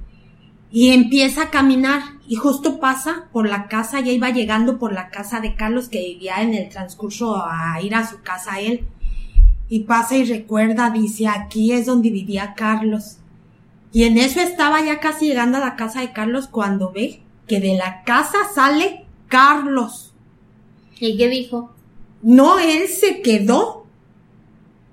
y 0.71 0.89
empieza 0.91 1.45
a 1.45 1.51
caminar 1.51 2.03
y 2.29 2.35
justo 2.35 2.81
pasa 2.81 3.29
por 3.33 3.49
la 3.49 3.69
casa, 3.69 4.01
ya 4.01 4.13
iba 4.13 4.31
llegando 4.31 4.79
por 4.79 4.93
la 4.93 5.11
casa 5.11 5.41
de 5.41 5.55
Carlos 5.55 5.89
que 5.89 6.01
vivía 6.01 6.43
en 6.43 6.55
el 6.55 6.69
transcurso 6.69 7.37
a 7.37 7.81
ir 7.81 7.95
a 7.95 8.07
su 8.07 8.21
casa 8.23 8.61
él. 8.61 8.87
Y 9.69 9.81
pasa 9.81 10.17
y 10.17 10.25
recuerda, 10.25 10.91
dice, 10.91 11.29
aquí 11.29 11.73
es 11.73 11.87
donde 11.87 12.11
vivía 12.11 12.55
Carlos. 12.55 13.19
Y 13.93 14.05
en 14.05 14.19
eso 14.19 14.41
estaba 14.41 14.81
ya 14.85 15.01
casi 15.01 15.29
llegando 15.29 15.59
a 15.59 15.61
la 15.61 15.77
casa 15.77 16.01
de 16.01 16.13
Carlos 16.13 16.49
cuando 16.49 16.93
ve 16.93 17.23
que 17.47 17.61
de 17.61 17.77
la 17.77 18.03
casa 18.03 18.39
sale 18.55 19.07
Carlos. 19.29 20.13
¿Y 20.99 21.17
qué 21.17 21.29
dijo? 21.29 21.76
No, 22.27 22.59
él 22.59 22.89
se 22.89 23.23
quedó 23.23 23.87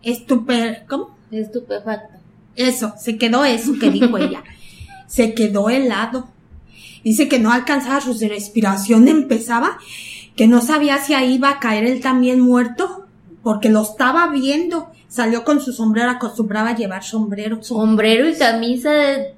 estupe... 0.03 0.83
¿Cómo? 0.87 1.17
Estupefacto. 1.31 2.19
Eso, 2.55 2.93
se 2.99 3.17
quedó 3.17 3.43
eso 3.43 3.73
que 3.79 3.89
dijo 3.89 4.17
ella. 4.17 4.43
Se 5.07 5.35
quedó 5.35 5.69
helado. 5.69 6.27
Dice 7.03 7.27
que 7.27 7.37
no 7.37 7.51
alcanzaba 7.51 8.01
su 8.01 8.17
respiración, 8.27 9.07
empezaba, 9.07 9.77
que 10.35 10.47
no 10.47 10.59
sabía 10.59 10.97
si 10.97 11.13
ahí 11.13 11.35
iba 11.35 11.49
a 11.49 11.59
caer 11.59 11.83
él 11.83 12.01
también 12.01 12.39
muerto, 12.39 13.05
porque 13.43 13.69
lo 13.69 13.83
estaba 13.83 14.27
viendo. 14.27 14.89
Salió 15.09 15.43
con 15.43 15.61
su 15.61 15.71
sombrero, 15.71 16.09
acostumbraba 16.09 16.69
a 16.69 16.75
llevar 16.75 17.03
sombrero. 17.03 17.61
Sombrero 17.61 18.27
y 18.27 18.33
camisa 18.35 18.91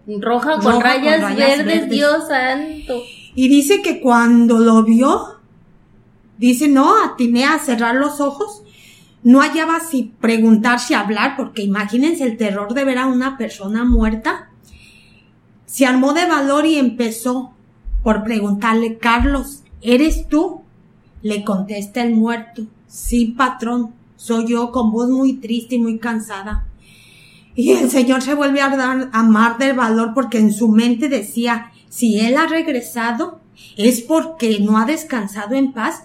roja, 0.07 0.55
con, 0.55 0.63
Roja 0.63 0.71
con 0.71 0.81
rayas, 0.81 1.21
rayas 1.21 1.57
verdes, 1.57 1.65
verdes. 1.65 1.89
Dios 1.89 2.27
santo. 2.29 3.01
Y 3.35 3.49
dice 3.49 3.81
que 3.81 3.99
cuando 3.99 4.59
lo 4.59 4.83
vio, 4.83 5.34
dice, 6.37 6.67
no, 6.67 7.03
atiné 7.03 7.45
a 7.45 7.59
cerrar 7.59 7.95
los 7.95 8.19
ojos. 8.19 8.63
No 9.23 9.41
hallaba 9.41 9.79
si 9.79 10.13
preguntar, 10.19 10.79
si 10.79 10.93
hablar, 10.93 11.35
porque 11.35 11.63
imagínense 11.63 12.23
el 12.23 12.37
terror 12.37 12.73
de 12.73 12.83
ver 12.83 12.99
a 12.99 13.07
una 13.07 13.37
persona 13.37 13.83
muerta. 13.83 14.51
Se 15.65 15.85
armó 15.85 16.13
de 16.13 16.25
valor 16.25 16.65
y 16.65 16.75
empezó 16.75 17.53
por 18.03 18.23
preguntarle, 18.23 18.97
Carlos, 18.99 19.63
¿eres 19.81 20.27
tú? 20.27 20.61
Le 21.23 21.43
contesta 21.43 22.03
el 22.03 22.13
muerto, 22.13 22.67
sí, 22.87 23.33
patrón, 23.35 23.93
soy 24.15 24.47
yo 24.47 24.71
con 24.71 24.91
voz 24.91 25.09
muy 25.09 25.33
triste 25.33 25.75
y 25.75 25.79
muy 25.79 25.97
cansada. 25.97 26.67
Y 27.55 27.71
el 27.71 27.89
Señor 27.89 28.21
se 28.21 28.35
vuelve 28.35 28.61
a 28.61 28.75
dar 28.75 29.09
a 29.11 29.23
mar 29.23 29.57
del 29.57 29.75
valor 29.75 30.13
porque 30.13 30.37
en 30.37 30.53
su 30.53 30.67
mente 30.67 31.09
decía, 31.09 31.71
si 31.89 32.19
Él 32.19 32.37
ha 32.37 32.45
regresado 32.45 33.39
es 33.77 34.01
porque 34.01 34.59
no 34.59 34.77
ha 34.77 34.85
descansado 34.85 35.55
en 35.55 35.73
paz. 35.73 36.03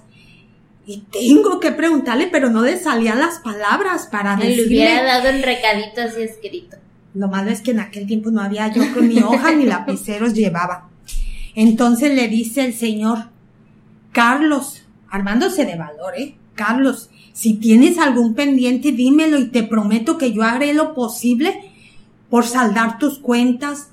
Y 0.90 1.04
tengo 1.12 1.61
que 1.61 1.70
preguntarle, 1.70 2.28
pero 2.32 2.50
no 2.50 2.62
le 2.62 2.76
salían 2.76 3.20
las 3.20 3.38
palabras 3.38 4.09
para 4.11 4.37
Me 4.37 4.44
le 4.44 4.50
decirle. 4.50 4.66
hubiera 4.66 5.04
dado 5.04 5.28
el 5.28 5.42
recadito 5.42 6.00
así 6.00 6.23
escrito. 6.23 6.76
Lo 7.14 7.28
malo 7.28 7.50
es 7.50 7.61
que 7.61 7.70
en 7.70 7.78
aquel 7.78 8.06
tiempo 8.09 8.30
no 8.32 8.40
había 8.40 8.73
yo 8.73 8.82
con 8.92 9.09
ni 9.09 9.20
hoja 9.20 9.52
ni 9.52 9.66
lapiceros 9.66 10.35
llevaba. 10.35 10.88
Entonces 11.54 12.14
le 12.14 12.26
dice 12.26 12.64
el 12.64 12.75
Señor, 12.75 13.26
Carlos, 14.11 14.82
armándose 15.09 15.64
de 15.64 15.76
valor, 15.76 16.14
¿eh? 16.16 16.35
Carlos, 16.54 17.11
si 17.32 17.54
tienes 17.54 17.99
algún 17.99 18.35
pendiente, 18.35 18.90
dímelo 18.92 19.38
y 19.38 19.47
te 19.49 19.62
prometo 19.62 20.18
que 20.18 20.32
yo 20.32 20.42
haré 20.42 20.75
lo 20.75 20.94
posible 20.94 21.70
por 22.28 22.47
saldar 22.47 22.99
tus 22.99 23.18
cuentas, 23.18 23.90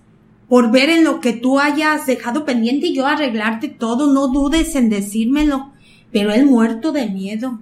por 0.49 0.71
ver 0.71 0.89
en 0.89 1.03
lo 1.03 1.19
que 1.19 1.33
tú 1.33 1.59
hayas 1.59 2.07
dejado 2.07 2.43
pendiente 2.43 2.87
y 2.87 2.95
yo 2.95 3.05
arreglarte 3.05 3.67
todo, 3.67 4.11
no 4.11 4.27
dudes 4.29 4.75
en 4.75 4.89
decírmelo. 4.89 5.71
Pero 6.19 6.33
él 6.33 6.45
muerto 6.45 6.91
de 6.91 7.07
miedo. 7.07 7.59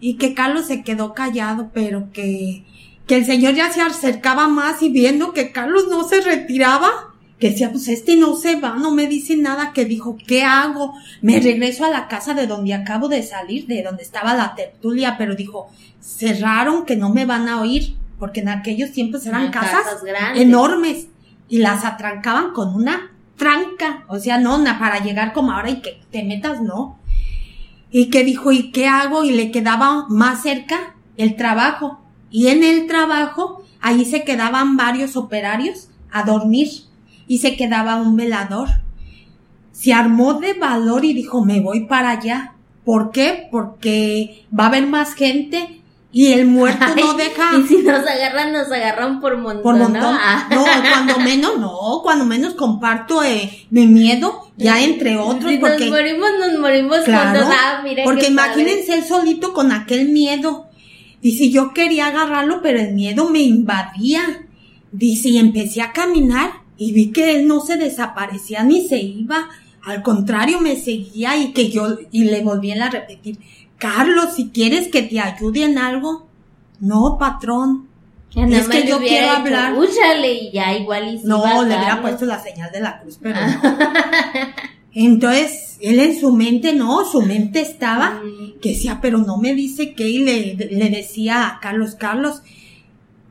Y 0.00 0.14
que 0.14 0.34
Carlos 0.34 0.66
se 0.66 0.82
quedó 0.82 1.14
callado, 1.14 1.70
pero 1.72 2.12
que, 2.12 2.64
que 3.06 3.16
el 3.16 3.24
señor 3.24 3.54
ya 3.54 3.70
se 3.70 3.80
acercaba 3.80 4.46
más 4.48 4.82
y 4.82 4.88
viendo 4.90 5.32
que 5.32 5.52
Carlos 5.52 5.84
no 5.88 6.04
se 6.06 6.20
retiraba, 6.20 6.90
que 7.38 7.50
decía, 7.50 7.70
pues 7.70 7.88
este 7.88 8.16
no 8.16 8.34
se 8.36 8.56
va, 8.60 8.76
no 8.76 8.90
me 8.92 9.06
dice 9.06 9.36
nada, 9.36 9.72
que 9.72 9.84
dijo, 9.84 10.16
¿qué 10.26 10.42
hago? 10.42 10.92
Me 11.22 11.38
regreso 11.40 11.84
a 11.84 11.90
la 11.90 12.08
casa 12.08 12.34
de 12.34 12.46
donde 12.46 12.74
acabo 12.74 13.08
de 13.08 13.22
salir, 13.22 13.66
de 13.66 13.82
donde 13.82 14.02
estaba 14.02 14.34
la 14.34 14.54
tertulia, 14.54 15.16
pero 15.18 15.34
dijo, 15.34 15.68
cerraron 16.00 16.84
que 16.84 16.96
no 16.96 17.10
me 17.10 17.26
van 17.26 17.48
a 17.48 17.60
oír, 17.60 17.96
porque 18.18 18.40
en 18.40 18.48
aquellos 18.48 18.92
tiempos 18.92 19.26
eran 19.26 19.50
casas, 19.50 19.82
casas 19.84 20.04
grandes. 20.04 20.42
enormes 20.42 21.06
y 21.48 21.58
las 21.58 21.84
atrancaban 21.84 22.52
con 22.52 22.74
una 22.74 23.10
tranca, 23.36 24.04
o 24.08 24.18
sea, 24.18 24.38
no, 24.38 24.56
na- 24.58 24.78
para 24.78 25.00
llegar 25.02 25.32
como 25.32 25.52
ahora 25.52 25.70
y 25.70 25.80
que 25.82 26.00
te 26.10 26.22
metas, 26.22 26.60
no. 26.62 26.98
Y 27.98 28.10
que 28.10 28.24
dijo, 28.24 28.52
¿y 28.52 28.72
qué 28.72 28.88
hago? 28.88 29.24
Y 29.24 29.30
le 29.30 29.50
quedaba 29.50 30.04
más 30.10 30.42
cerca 30.42 30.94
el 31.16 31.34
trabajo. 31.34 31.98
Y 32.30 32.48
en 32.48 32.62
el 32.62 32.86
trabajo, 32.86 33.64
ahí 33.80 34.04
se 34.04 34.22
quedaban 34.22 34.76
varios 34.76 35.16
operarios 35.16 35.88
a 36.12 36.22
dormir 36.22 36.68
y 37.26 37.38
se 37.38 37.56
quedaba 37.56 37.96
un 37.96 38.14
velador. 38.14 38.68
Se 39.72 39.94
armó 39.94 40.34
de 40.34 40.52
valor 40.52 41.06
y 41.06 41.14
dijo, 41.14 41.42
me 41.42 41.60
voy 41.60 41.86
para 41.86 42.10
allá. 42.10 42.52
¿Por 42.84 43.12
qué? 43.12 43.48
Porque 43.50 44.44
va 44.52 44.64
a 44.64 44.66
haber 44.66 44.86
más 44.86 45.14
gente 45.14 45.75
y 46.16 46.32
el 46.32 46.46
muerto 46.46 46.86
no 46.96 47.12
deja 47.12 47.50
Y 47.58 47.66
si 47.66 47.76
nos 47.82 48.06
agarran, 48.06 48.50
nos 48.50 48.72
agarran 48.72 49.20
por 49.20 49.36
montón. 49.36 49.62
por 49.62 49.76
montón. 49.76 50.00
¿no? 50.00 50.18
Ah. 50.18 50.48
No, 50.50 50.64
cuando 50.64 51.18
menos, 51.18 51.58
no, 51.58 52.00
cuando 52.02 52.24
menos 52.24 52.54
comparto 52.54 53.22
eh, 53.22 53.66
mi 53.68 53.86
miedo, 53.86 54.50
ya 54.56 54.82
entre 54.82 55.18
otros, 55.18 55.52
si 55.52 55.58
porque, 55.58 55.90
nos 55.90 55.90
morimos, 55.90 56.30
nos 56.40 56.58
morimos 56.58 57.00
claro, 57.00 57.40
juntos. 57.40 57.54
Ah, 57.54 57.82
mira 57.84 58.04
porque 58.04 58.28
imagínense 58.28 58.94
él 58.94 59.04
solito 59.04 59.52
con 59.52 59.72
aquel 59.72 60.08
miedo. 60.08 60.68
Dice, 61.20 61.50
yo 61.50 61.74
quería 61.74 62.06
agarrarlo, 62.06 62.62
pero 62.62 62.80
el 62.80 62.94
miedo 62.94 63.28
me 63.28 63.40
invadía. 63.40 64.46
Dice, 64.92 65.28
y 65.28 65.36
empecé 65.36 65.82
a 65.82 65.92
caminar 65.92 66.62
y 66.78 66.92
vi 66.92 67.12
que 67.12 67.36
él 67.36 67.46
no 67.46 67.60
se 67.60 67.76
desaparecía 67.76 68.62
ni 68.62 68.88
se 68.88 68.98
iba. 68.98 69.50
Al 69.84 70.02
contrario, 70.02 70.60
me 70.62 70.76
seguía 70.76 71.36
y 71.36 71.52
que 71.52 71.68
yo, 71.68 71.98
y 72.10 72.24
le 72.24 72.40
volví 72.40 72.72
a 72.72 72.88
repetir, 72.88 73.38
Carlos, 73.78 74.34
si 74.36 74.48
quieres 74.50 74.88
que 74.88 75.02
te 75.02 75.20
ayude 75.20 75.64
en 75.64 75.78
algo. 75.78 76.26
No, 76.80 77.16
patrón. 77.18 77.88
Ya 78.34 78.44
es 78.58 78.68
que 78.68 78.86
yo 78.86 78.98
quiero 78.98 79.30
hablar. 79.30 79.74
"Úchale", 79.74 80.34
y 80.34 80.52
ya 80.52 80.74
igual 80.76 81.14
y 81.14 81.18
si 81.18 81.26
No, 81.26 81.62
le 81.62 81.74
hubiera 81.76 82.02
puesto 82.02 82.26
la 82.26 82.42
señal 82.42 82.70
de 82.70 82.80
la 82.80 83.00
cruz, 83.00 83.18
pero 83.20 83.36
no. 83.40 83.60
Entonces, 84.92 85.76
él 85.80 86.00
en 86.00 86.18
su 86.18 86.32
mente, 86.32 86.72
no, 86.74 87.04
su 87.04 87.22
mente 87.22 87.60
estaba 87.60 88.20
que 88.62 88.70
decía, 88.70 88.98
pero 89.02 89.18
no 89.18 89.36
me 89.36 89.54
dice 89.54 89.94
qué, 89.94 90.08
y 90.08 90.18
le, 90.18 90.54
le 90.54 90.90
decía 90.90 91.46
a 91.46 91.60
Carlos, 91.60 91.94
Carlos, 91.94 92.42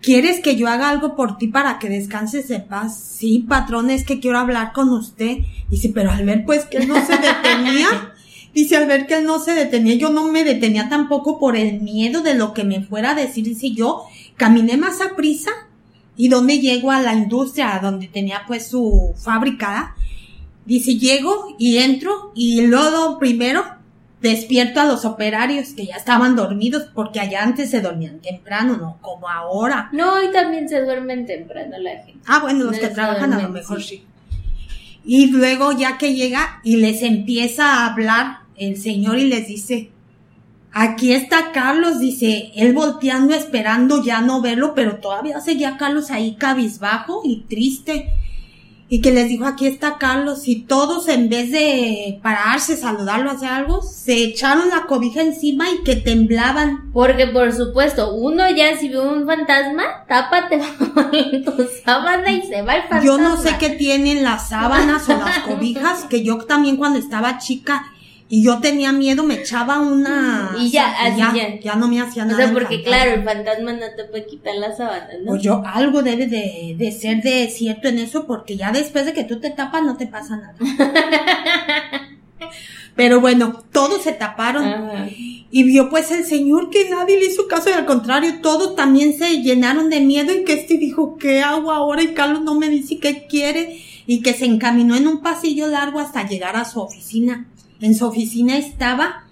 ¿quieres 0.01 0.39
que 0.41 0.55
yo 0.55 0.67
haga 0.67 0.89
algo 0.89 1.15
por 1.15 1.37
ti 1.37 1.47
para 1.47 1.79
que 1.79 1.89
descanses 1.89 2.49
en 2.51 2.65
paz? 2.67 2.99
Sí, 2.99 3.45
patrón, 3.47 3.89
es 3.89 4.05
que 4.05 4.19
quiero 4.19 4.37
hablar 4.39 4.73
con 4.73 4.89
usted. 4.89 5.37
Dice, 5.69 5.91
pero 5.93 6.11
al 6.11 6.23
ver 6.25 6.45
pues 6.45 6.65
que 6.65 6.85
no 6.85 6.95
se 7.05 7.13
detenía, 7.17 8.13
dice, 8.55 8.77
al 8.77 8.87
ver 8.87 9.05
que 9.05 9.15
él 9.15 9.25
no 9.25 9.39
se 9.39 9.53
detenía, 9.53 9.95
yo 9.95 10.09
no 10.09 10.31
me 10.31 10.43
detenía 10.43 10.89
tampoco 10.89 11.37
por 11.37 11.57
el 11.57 11.81
miedo 11.81 12.21
de 12.21 12.33
lo 12.33 12.53
que 12.53 12.63
me 12.63 12.81
fuera 12.81 13.11
a 13.11 13.15
decir. 13.15 13.43
Dice, 13.43 13.71
yo 13.71 14.05
caminé 14.37 14.77
más 14.77 15.01
a 15.01 15.15
prisa 15.15 15.51
y 16.15 16.29
donde 16.29 16.59
llego 16.59 16.89
a 16.91 17.01
la 17.01 17.13
industria 17.13 17.77
donde 17.81 18.07
tenía 18.07 18.43
pues 18.47 18.67
su 18.67 19.13
fábrica, 19.17 19.95
dice, 20.65 20.95
llego 20.97 21.55
y 21.59 21.77
entro 21.77 22.31
y 22.33 22.61
luego 22.61 23.19
primero 23.19 23.63
despierto 24.21 24.79
a 24.79 24.85
los 24.85 25.03
operarios 25.03 25.73
que 25.73 25.85
ya 25.85 25.97
estaban 25.97 26.37
dormidos 26.37 26.87
porque 26.95 27.19
allá 27.19 27.43
antes 27.43 27.69
se 27.69 27.81
dormían 27.81 28.21
temprano, 28.21 28.77
no 28.77 28.97
como 29.01 29.29
ahora. 29.29 29.89
No, 29.91 30.23
y 30.23 30.31
también 30.31 30.69
se 30.69 30.81
duermen 30.81 31.25
temprano 31.25 31.77
la 31.77 31.91
gente. 31.97 32.21
Ah, 32.25 32.39
bueno, 32.39 32.63
los 32.63 32.75
No 32.75 32.79
que 32.79 32.87
trabajan 32.87 33.33
a 33.33 33.41
lo 33.41 33.49
mejor 33.49 33.83
sí. 33.83 33.97
sí. 33.97 34.03
Y 35.03 35.27
luego 35.27 35.73
ya 35.73 35.99
que 35.99 36.15
llega 36.15 36.61
y 36.63 36.77
les 36.77 37.03
empieza 37.03 37.65
a 37.65 37.91
hablar 37.91 38.44
el 38.57 38.77
señor 38.77 39.17
y 39.19 39.27
les 39.27 39.47
dice, 39.47 39.91
aquí 40.75 41.13
está 41.13 41.53
Carlos, 41.53 41.99
dice, 41.99 42.51
él 42.55 42.73
volteando 42.73 43.33
esperando 43.33 44.03
ya 44.03 44.19
no 44.21 44.41
verlo, 44.41 44.73
pero 44.75 44.97
todavía 44.97 45.39
seguía 45.39 45.77
Carlos 45.77 46.11
ahí 46.11 46.35
cabizbajo 46.35 47.21
y 47.23 47.43
triste. 47.43 48.11
Y 48.87 49.01
que 49.01 49.11
les 49.11 49.29
dijo, 49.29 49.45
aquí 49.45 49.65
está 49.65 49.97
Carlos, 49.97 50.47
y 50.47 50.61
todos 50.61 51.07
en 51.07 51.27
vez 51.27 51.51
de 51.51 52.19
pararse, 52.21 52.77
saludarlo, 52.77 53.31
hacer 53.31 53.49
algo, 53.49 53.81
se 53.81 54.23
echaron 54.23 54.69
la 54.69 54.85
cobija 54.85 55.21
encima 55.21 55.71
y 55.71 55.83
que 55.83 55.95
temblaban. 55.95 56.91
Porque 56.93 57.25
por 57.25 57.51
supuesto, 57.51 58.13
uno 58.13 58.47
ya 58.51 58.77
si 58.77 58.89
ve 58.89 58.99
un 58.99 59.25
fantasma, 59.25 60.05
tápate 60.07 60.59
tu 61.45 61.67
sábana 61.83 62.31
y 62.31 62.43
se 62.43 62.61
va 62.61 62.75
el 62.75 62.81
fantasma. 62.83 63.05
Yo 63.05 63.17
no 63.17 63.37
sé 63.37 63.55
qué 63.59 63.69
tienen 63.69 64.23
las 64.23 64.49
sábanas 64.49 65.09
o 65.09 65.17
las 65.17 65.39
cobijas, 65.39 66.03
que 66.03 66.23
yo 66.23 66.37
también 66.39 66.77
cuando 66.77 66.99
estaba 66.99 67.39
chica 67.39 67.91
y 68.27 68.43
yo 68.43 68.59
tenía 68.59 68.91
miedo 68.91 69.23
me 69.23 69.35
echaba 69.35 69.79
una... 69.79 70.55
Y 70.59 70.71
ya, 70.71 70.91
así 70.99 71.19
ya, 71.19 71.33
ya. 71.33 71.59
ya 71.59 71.75
no 71.75 71.87
me 71.87 72.01
hacía 72.01 72.23
O 72.23 72.25
nada. 72.25 72.37
sea, 72.37 72.47
el 72.47 72.53
porque 72.53 72.83
claro, 72.83 73.11
el 73.11 73.23
fantasma 73.23 73.73
no 73.73 73.85
te 73.95 74.05
puede 74.05 74.25
quitar 74.25 74.55
las 74.55 74.77
sábanas, 74.77 75.15
¿no? 75.23 75.31
Pues 75.31 75.43
yo, 75.43 75.61
algo 75.65 76.01
debe 76.01 76.25
de, 76.25 76.75
de 76.77 76.91
ser 76.91 77.21
de 77.21 77.47
cierto 77.49 77.87
en 77.87 77.99
eso, 77.99 78.25
porque 78.25 78.57
ya 78.57 78.71
después 78.71 79.05
de 79.05 79.13
que 79.13 79.25
tú 79.25 79.39
te 79.39 79.51
tapas 79.51 79.83
no 79.83 79.95
te 79.95 80.07
pasa 80.07 80.37
nada. 80.37 80.55
Pero 82.95 83.19
bueno, 83.19 83.63
todos 83.71 84.03
se 84.03 84.13
taparon. 84.13 84.65
Ajá. 84.65 85.07
Y 85.51 85.63
vio 85.63 85.89
pues 85.89 86.11
el 86.11 86.25
señor 86.25 86.69
que 86.69 86.89
nadie 86.89 87.19
le 87.19 87.27
hizo 87.27 87.47
caso 87.47 87.69
y 87.69 87.73
al 87.73 87.85
contrario, 87.85 88.39
todos 88.41 88.75
también 88.75 89.17
se 89.17 89.41
llenaron 89.41 89.89
de 89.89 89.99
miedo 89.99 90.33
y 90.33 90.43
que 90.43 90.53
este 90.53 90.77
dijo, 90.77 91.17
¿qué 91.17 91.41
hago 91.41 91.71
ahora? 91.71 92.01
Y 92.01 92.13
Carlos 92.13 92.41
no 92.41 92.55
me 92.55 92.69
dice 92.69 92.97
qué 92.99 93.27
quiere 93.27 93.81
y 94.07 94.21
que 94.21 94.33
se 94.33 94.45
encaminó 94.45 94.95
en 94.95 95.07
un 95.07 95.21
pasillo 95.21 95.67
largo 95.67 95.99
hasta 95.99 96.27
llegar 96.27 96.55
a 96.55 96.65
su 96.65 96.79
oficina. 96.79 97.47
En 97.85 97.93
su 97.95 98.05
oficina 98.05 98.57
estaba 98.57 99.23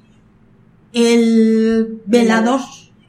el 0.93 2.01
velador. 2.05 2.59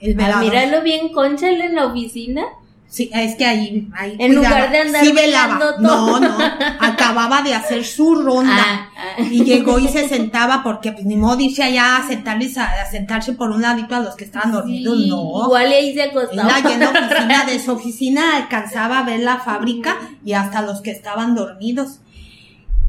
El 0.00 0.12
Ah, 0.20 0.24
velador. 0.24 0.44
míralo 0.44 0.82
bien, 0.82 1.08
concha 1.12 1.48
él 1.48 1.60
en 1.60 1.74
la 1.74 1.86
oficina. 1.86 2.42
Sí, 2.86 3.10
es 3.12 3.34
que 3.34 3.44
ahí, 3.44 3.88
ahí 3.96 4.14
En 4.20 4.36
lugar 4.36 4.70
de 4.70 4.78
andar 4.78 5.04
sí 5.04 5.10
velaba. 5.12 5.58
velando 5.58 5.80
No, 5.80 6.06
todo. 6.06 6.20
no, 6.20 6.36
acababa 6.78 7.42
de 7.42 7.52
hacer 7.52 7.84
su 7.84 8.14
ronda. 8.14 8.54
Ah, 8.56 8.88
ah. 9.18 9.20
Y 9.22 9.42
llegó 9.44 9.80
y 9.80 9.88
se 9.88 10.08
sentaba 10.08 10.62
porque 10.62 10.92
pues 10.92 11.04
ni 11.04 11.16
modo 11.16 11.40
irse 11.40 11.64
allá 11.64 11.96
a 11.96 12.06
sentarse, 12.06 12.60
a 12.60 12.88
sentarse 12.88 13.32
por 13.32 13.50
un 13.50 13.62
ladito 13.62 13.96
a 13.96 14.00
los 14.00 14.14
que 14.14 14.24
estaban 14.24 14.52
dormidos, 14.52 14.96
Sí, 14.98 15.08
no. 15.08 15.44
Igual 15.46 15.66
ahí 15.72 15.92
se 15.94 16.02
acostaba. 16.04 16.58
en 16.58 16.80
la 16.80 16.90
oficina 16.90 17.44
de 17.46 17.58
su 17.58 17.72
oficina 17.72 18.36
alcanzaba 18.36 19.00
a 19.00 19.02
ver 19.02 19.20
la 19.20 19.38
fábrica 19.38 19.96
y 20.24 20.34
hasta 20.34 20.62
los 20.62 20.80
que 20.80 20.92
estaban 20.92 21.34
dormidos. 21.34 21.98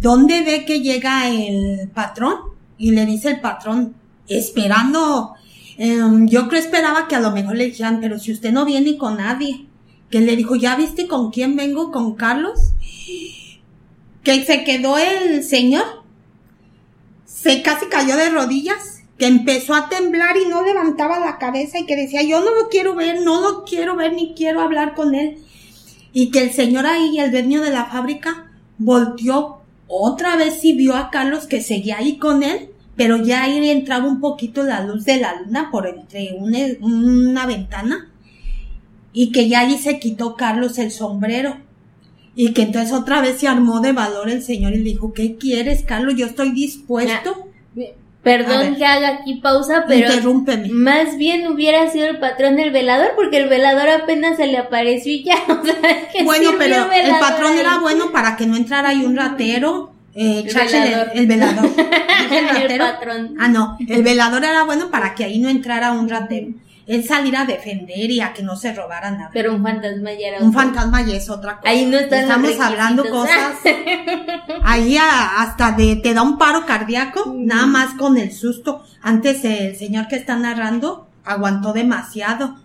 ¿Dónde 0.02 0.44
ve 0.44 0.66
que 0.66 0.82
llega 0.82 1.30
el 1.30 1.90
patrón? 1.94 2.36
Y 2.78 2.92
le 2.92 3.06
dice 3.06 3.30
el 3.30 3.40
patrón, 3.40 3.96
esperando, 4.28 5.34
em, 5.78 6.28
yo 6.28 6.48
creo 6.48 6.60
esperaba 6.60 7.08
que 7.08 7.16
a 7.16 7.20
lo 7.20 7.32
mejor 7.32 7.56
le 7.56 7.66
dijeran, 7.66 8.00
pero 8.02 8.20
si 8.20 8.32
usted 8.32 8.52
no 8.52 8.66
viene 8.66 8.98
con 8.98 9.18
nadie. 9.18 9.68
Que 10.10 10.22
le 10.22 10.36
dijo, 10.36 10.56
¿ya 10.56 10.76
viste 10.76 11.08
con 11.08 11.32
quién 11.32 11.56
vengo? 11.56 11.92
¿Con 11.92 12.16
Carlos? 12.16 12.74
Que 14.24 14.46
se 14.46 14.64
quedó 14.64 14.98
el 14.98 15.44
señor, 15.44 16.04
se 17.26 17.62
casi 17.62 17.88
cayó 17.88 18.16
de 18.16 18.30
rodillas, 18.30 19.04
que 19.18 19.28
empezó 19.28 19.74
a 19.74 19.88
temblar 19.88 20.36
y 20.38 20.48
no 20.48 20.64
levantaba 20.64 21.20
la 21.20 21.38
cabeza 21.38 21.80
y 21.80 21.86
que 21.86 21.96
decía, 21.96 22.22
yo 22.24 22.40
no 22.40 22.52
lo 22.54 22.70
quiero 22.70 22.96
ver, 22.96 23.22
no 23.22 23.42
lo 23.42 23.64
quiero 23.64 23.96
ver 23.96 24.14
ni 24.14 24.34
quiero 24.36 24.62
hablar 24.62 24.94
con 24.94 25.16
él. 25.16 25.38
Y 26.12 26.32
que 26.32 26.42
el 26.42 26.54
señor 26.54 26.86
ahí, 26.86 27.20
el 27.20 27.32
dueño 27.32 27.62
de 27.62 27.72
la 27.72 27.86
fábrica, 27.86 28.52
volteó 28.78 29.55
otra 29.88 30.36
vez 30.36 30.64
y 30.64 30.74
vio 30.74 30.96
a 30.96 31.10
Carlos 31.10 31.48
que 31.48 31.62
seguía 31.62 31.98
ahí 31.98 32.18
con 32.18 32.44
él, 32.44 32.70
pero 32.96 33.18
ya 33.18 33.44
ahí 33.44 33.70
entraba 33.70 34.08
un 34.08 34.20
poquito 34.20 34.64
la 34.64 34.84
luz 34.84 35.06
de 35.06 35.18
la 35.18 35.42
luna 35.42 35.70
por 35.72 35.88
entre 35.88 36.34
una, 36.38 36.60
una 36.82 37.46
ventana 37.46 38.10
y 39.14 39.32
que 39.32 39.48
ya 39.48 39.62
ahí 39.62 39.78
se 39.78 40.00
quitó 40.00 40.36
Carlos 40.36 40.78
el 40.78 40.92
sombrero. 40.92 41.58
Y 42.36 42.52
que 42.52 42.64
entonces 42.64 42.92
otra 42.92 43.22
vez 43.22 43.40
se 43.40 43.48
armó 43.48 43.80
de 43.80 43.94
valor 43.94 44.30
el 44.30 44.44
señor 44.44 44.74
y 44.74 44.80
le 44.80 44.84
dijo, 44.84 45.14
¿qué 45.14 45.38
quieres, 45.38 45.84
Carlos? 45.84 46.16
Yo 46.18 46.26
estoy 46.26 46.52
dispuesto. 46.52 47.48
Perdón 48.26 48.76
que 48.76 48.86
haga 48.86 49.08
aquí 49.10 49.36
pausa, 49.36 49.86
pero 49.88 50.08
Interrúmpeme. 50.10 50.68
más 50.70 51.16
bien 51.18 51.48
hubiera 51.48 51.90
sido 51.90 52.08
el 52.08 52.18
patrón 52.20 52.56
del 52.58 52.72
velador, 52.72 53.12
porque 53.16 53.38
el 53.38 53.48
velador 53.48 53.88
apenas 53.88 54.36
se 54.36 54.48
le 54.48 54.58
apareció 54.58 55.14
y 55.14 55.24
ya. 55.24 55.36
O 55.48 55.64
sea, 55.64 55.76
¿qué 56.12 56.24
Bueno, 56.24 56.50
sirvió 56.52 56.58
pero 56.60 56.84
el 56.84 56.90
velador 56.90 57.20
patrón 57.20 57.54
ahí? 57.54 57.60
era 57.60 57.78
bueno 57.78 58.12
para 58.12 58.36
que 58.36 58.46
no 58.48 58.58
entrara 58.58 58.90
ahí 58.90 59.06
un 59.06 59.16
ratero. 59.16 59.92
Eh, 60.18 60.44
El 60.48 60.58
el- 60.58 60.72
velador. 60.82 61.12
el 61.14 61.28
velador. 61.28 61.70
¿Dije 61.76 62.40
el 62.40 62.46
El 62.48 62.62
ratero? 62.64 62.86
patrón. 62.86 63.36
Ah, 63.40 63.48
no. 63.48 63.78
El 63.88 64.02
velador 64.04 64.44
era 64.44 64.64
bueno 64.64 64.90
para 64.90 65.14
que 65.14 65.24
ahí 65.26 65.40
no 65.40 65.48
entrara 65.50 65.92
un 65.92 66.10
ratero. 66.10 66.48
Él 66.88 67.04
salir 67.04 67.36
a 67.36 67.46
defender 67.46 68.12
y 68.12 68.20
a 68.22 68.32
que 68.34 68.44
no 68.44 68.56
se 68.56 68.74
robara 68.74 69.10
nada. 69.12 69.32
Pero 69.34 69.56
un 69.56 69.64
fantasma 69.64 70.14
ya 70.14 70.28
era 70.28 70.40
un 70.40 70.50
otro. 70.50 70.60
fantasma 70.60 71.02
y 71.02 71.12
es 71.14 71.30
otra 71.30 71.58
cosa. 71.58 71.70
Ahí 71.70 71.86
no 71.88 71.98
están 71.98 72.22
Estamos 72.22 72.60
hablando 72.60 73.04
cosas. 73.10 73.56
Ahí 74.64 74.98
a- 74.98 75.42
hasta 75.42 75.72
de, 75.72 75.96
te 75.98 76.14
da 76.14 76.22
un 76.22 76.38
paro 76.38 76.66
cardíaco, 76.66 77.34
nada 77.38 77.66
más 77.66 77.94
con 77.96 78.18
el 78.18 78.32
susto. 78.32 78.84
Antes 79.02 79.44
el 79.46 79.76
señor 79.76 80.08
que 80.08 80.16
está 80.16 80.36
narrando 80.36 81.08
aguantó 81.24 81.74
demasiado. 81.74 82.56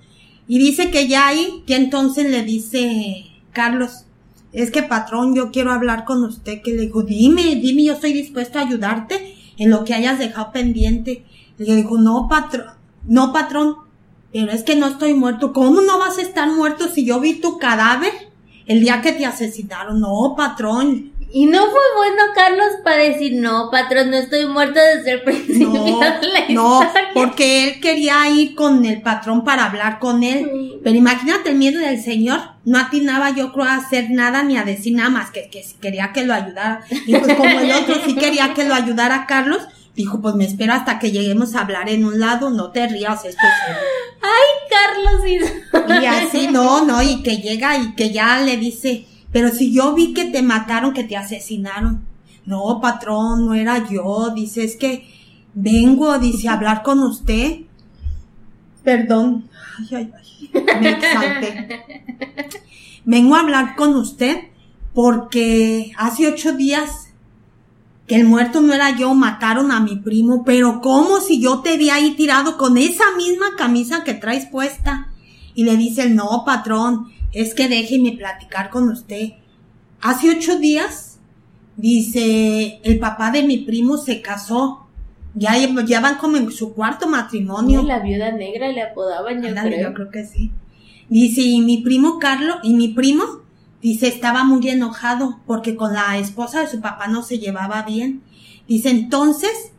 Y 0.46 0.58
dice 0.58 0.90
que 0.90 1.06
ya 1.08 1.26
ahí, 1.28 1.62
que 1.66 1.76
entonces 1.76 2.28
le 2.30 2.42
dice 2.42 3.24
Carlos, 3.52 4.04
es 4.52 4.70
que 4.70 4.82
patrón, 4.82 5.34
yo 5.34 5.50
quiero 5.52 5.72
hablar 5.72 6.04
con 6.04 6.24
usted, 6.24 6.60
que 6.62 6.72
le 6.72 6.82
dijo, 6.82 7.02
dime, 7.02 7.54
dime, 7.56 7.84
yo 7.84 7.92
estoy 7.94 8.12
dispuesto 8.12 8.58
a 8.58 8.62
ayudarte 8.62 9.36
en 9.56 9.70
lo 9.70 9.84
que 9.84 9.94
hayas 9.94 10.18
dejado 10.18 10.50
pendiente. 10.50 11.24
Y 11.58 11.64
le 11.64 11.76
dijo, 11.76 11.98
no, 11.98 12.26
patrón, 12.28 12.66
no, 13.06 13.32
patrón, 13.32 13.76
pero 14.32 14.52
es 14.52 14.62
que 14.62 14.76
no 14.76 14.86
estoy 14.86 15.14
muerto. 15.14 15.52
¿Cómo 15.52 15.80
no 15.82 15.98
vas 15.98 16.18
a 16.18 16.22
estar 16.22 16.48
muerto 16.48 16.88
si 16.88 17.04
yo 17.04 17.20
vi 17.20 17.34
tu 17.34 17.58
cadáver 17.58 18.12
el 18.66 18.80
día 18.80 19.02
que 19.02 19.12
te 19.12 19.26
asesinaron? 19.26 20.00
No, 20.00 20.34
patrón. 20.36 21.12
Y 21.32 21.46
no 21.46 21.58
fue 21.66 21.80
bueno 21.96 22.22
Carlos 22.34 22.66
para 22.82 23.04
decir, 23.04 23.34
no, 23.40 23.70
patrón, 23.70 24.10
no 24.10 24.16
estoy 24.16 24.46
muerto 24.46 24.80
desde 24.96 25.12
el 25.12 25.22
principio 25.22 25.68
No, 25.68 26.00
de 26.00 26.28
la 26.28 26.40
no, 26.48 26.82
historia". 26.82 27.08
porque 27.14 27.64
él 27.68 27.80
quería 27.80 28.28
ir 28.28 28.56
con 28.56 28.84
el 28.84 29.00
patrón 29.00 29.44
para 29.44 29.66
hablar 29.66 30.00
con 30.00 30.24
él. 30.24 30.80
Pero 30.82 30.96
imagínate 30.96 31.50
el 31.50 31.56
miedo 31.56 31.78
del 31.78 32.02
señor. 32.02 32.40
No 32.64 32.78
atinaba 32.80 33.30
yo 33.30 33.52
creo 33.52 33.64
a 33.64 33.76
hacer 33.76 34.10
nada 34.10 34.42
ni 34.42 34.56
a 34.56 34.64
decir 34.64 34.92
nada 34.96 35.08
más 35.08 35.30
que, 35.30 35.48
que 35.50 35.64
quería 35.80 36.12
que 36.12 36.24
lo 36.24 36.34
ayudara. 36.34 36.80
Y 37.06 37.14
pues 37.14 37.36
como 37.36 37.60
el 37.60 37.70
otro 37.72 37.94
sí 38.04 38.16
quería 38.16 38.52
que 38.52 38.64
lo 38.64 38.74
ayudara 38.74 39.14
a 39.14 39.26
Carlos, 39.26 39.62
dijo 39.94 40.20
pues 40.20 40.34
me 40.34 40.44
espero 40.44 40.72
hasta 40.72 40.98
que 40.98 41.10
lleguemos 41.10 41.54
a 41.54 41.60
hablar 41.60 41.88
en 41.88 42.04
un 42.04 42.18
lado. 42.18 42.50
No 42.50 42.70
te 42.70 42.86
rías, 42.88 43.24
esto 43.24 43.42
es 43.46 43.54
serio. 43.66 44.00
Carlos. 44.70 46.02
Y 46.02 46.06
así, 46.06 46.48
no, 46.48 46.84
no, 46.84 47.02
y 47.02 47.22
que 47.22 47.38
llega 47.38 47.76
y 47.76 47.94
que 47.94 48.12
ya 48.12 48.40
le 48.40 48.56
dice, 48.56 49.06
pero 49.32 49.50
si 49.50 49.72
yo 49.72 49.94
vi 49.94 50.14
que 50.14 50.26
te 50.26 50.42
mataron, 50.42 50.92
que 50.92 51.04
te 51.04 51.16
asesinaron. 51.16 52.04
No, 52.46 52.80
patrón, 52.80 53.46
no 53.46 53.54
era 53.54 53.88
yo. 53.88 54.30
Dice, 54.34 54.64
es 54.64 54.76
que 54.76 55.06
vengo, 55.54 56.18
dice, 56.18 56.48
a 56.48 56.54
hablar 56.54 56.82
con 56.82 57.00
usted. 57.00 57.60
Perdón. 58.82 59.48
Ay, 59.78 59.88
ay, 59.92 60.12
ay. 60.16 60.80
Me 60.80 60.90
exalté. 60.90 61.84
Vengo 63.04 63.34
a 63.34 63.40
hablar 63.40 63.76
con 63.76 63.94
usted 63.96 64.48
porque 64.94 65.92
hace 65.96 66.28
ocho 66.28 66.52
días 66.52 67.09
que 68.10 68.16
el 68.16 68.24
muerto 68.24 68.60
no 68.60 68.74
era 68.74 68.96
yo, 68.96 69.14
mataron 69.14 69.70
a 69.70 69.78
mi 69.78 69.94
primo, 69.94 70.42
pero 70.44 70.80
¿cómo 70.80 71.20
si 71.20 71.40
yo 71.40 71.60
te 71.60 71.76
vi 71.76 71.90
ahí 71.90 72.16
tirado 72.16 72.58
con 72.58 72.76
esa 72.76 73.04
misma 73.16 73.54
camisa 73.56 74.02
que 74.02 74.14
traes 74.14 74.46
puesta? 74.46 75.12
Y 75.54 75.62
le 75.62 75.76
dice, 75.76 76.02
el 76.02 76.16
no, 76.16 76.42
patrón, 76.44 77.12
es 77.30 77.54
que 77.54 77.68
déjeme 77.68 78.10
platicar 78.16 78.68
con 78.68 78.88
usted. 78.88 79.34
Hace 80.00 80.28
ocho 80.28 80.58
días, 80.58 81.20
dice, 81.76 82.80
el 82.82 82.98
papá 82.98 83.30
de 83.30 83.44
mi 83.44 83.58
primo 83.58 83.96
se 83.96 84.20
casó. 84.20 84.88
Ya, 85.36 85.52
ya 85.86 86.00
van 86.00 86.16
como 86.16 86.36
en 86.36 86.50
su 86.50 86.74
cuarto 86.74 87.06
matrimonio. 87.06 87.84
La 87.84 88.00
viuda 88.00 88.32
negra 88.32 88.72
le 88.72 88.82
apodaban, 88.82 89.40
yo 89.40 89.50
Ándale, 89.50 89.76
creo. 89.76 89.90
yo 89.90 89.94
creo 89.94 90.10
que 90.10 90.24
sí. 90.24 90.50
Dice, 91.08 91.42
y 91.42 91.60
mi 91.60 91.76
primo 91.82 92.18
Carlos, 92.18 92.56
y 92.64 92.74
mi 92.74 92.88
primo, 92.88 93.22
dice, 93.82 94.08
estaba 94.08 94.44
muy 94.44 94.68
enojado 94.68 95.40
porque 95.46 95.76
con 95.76 95.94
la 95.94 96.18
esposa 96.18 96.60
de 96.60 96.68
su 96.68 96.80
papá 96.80 97.08
no 97.08 97.22
se 97.22 97.38
llevaba 97.38 97.82
bien. 97.82 98.22
Dice, 98.68 98.90
entonces, 98.90 99.72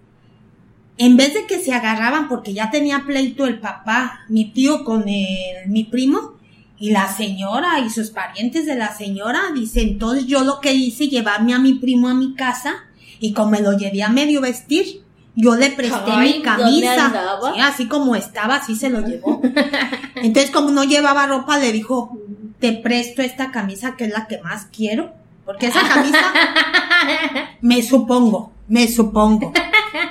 en 0.97 1.17
vez 1.17 1.33
de 1.33 1.45
que 1.45 1.59
se 1.59 1.73
agarraban 1.73 2.27
porque 2.27 2.53
ya 2.53 2.69
tenía 2.71 3.05
pleito 3.05 3.45
el 3.45 3.59
papá, 3.59 4.21
mi 4.29 4.51
tío 4.51 4.83
con 4.83 5.07
el, 5.07 5.67
mi 5.67 5.83
primo, 5.83 6.33
y 6.77 6.89
la 6.89 7.07
señora 7.07 7.79
y 7.79 7.89
sus 7.89 8.09
parientes 8.09 8.65
de 8.65 8.75
la 8.75 8.95
señora, 8.95 9.51
dice, 9.53 9.81
entonces 9.81 10.25
yo 10.25 10.43
lo 10.43 10.59
que 10.59 10.73
hice, 10.73 11.07
llevarme 11.07 11.53
a 11.53 11.59
mi 11.59 11.75
primo 11.75 12.09
a 12.09 12.15
mi 12.15 12.33
casa, 12.33 12.73
y 13.19 13.33
como 13.33 13.51
me 13.51 13.61
lo 13.61 13.77
llevé 13.77 14.01
a 14.01 14.09
medio 14.09 14.41
vestir, 14.41 15.03
yo 15.35 15.55
le 15.55 15.69
presté 15.69 16.11
Ay, 16.11 16.39
mi 16.39 16.43
¿dónde 16.43 16.85
camisa. 16.87 17.13
Sí, 17.53 17.59
así 17.61 17.87
como 17.87 18.15
estaba, 18.15 18.55
así 18.55 18.75
se 18.75 18.89
lo 18.89 19.01
llevó. 19.01 19.41
Entonces, 20.15 20.51
como 20.51 20.71
no 20.71 20.83
llevaba 20.83 21.27
ropa, 21.27 21.57
le 21.57 21.71
dijo, 21.71 22.19
te 22.61 22.71
presto 22.73 23.21
esta 23.21 23.51
camisa 23.51 23.95
que 23.97 24.05
es 24.05 24.11
la 24.11 24.27
que 24.27 24.37
más 24.39 24.67
quiero. 24.71 25.11
Porque 25.45 25.65
esa 25.67 25.81
camisa, 25.87 26.19
me 27.61 27.81
supongo, 27.81 28.53
me 28.67 28.87
supongo. 28.87 29.51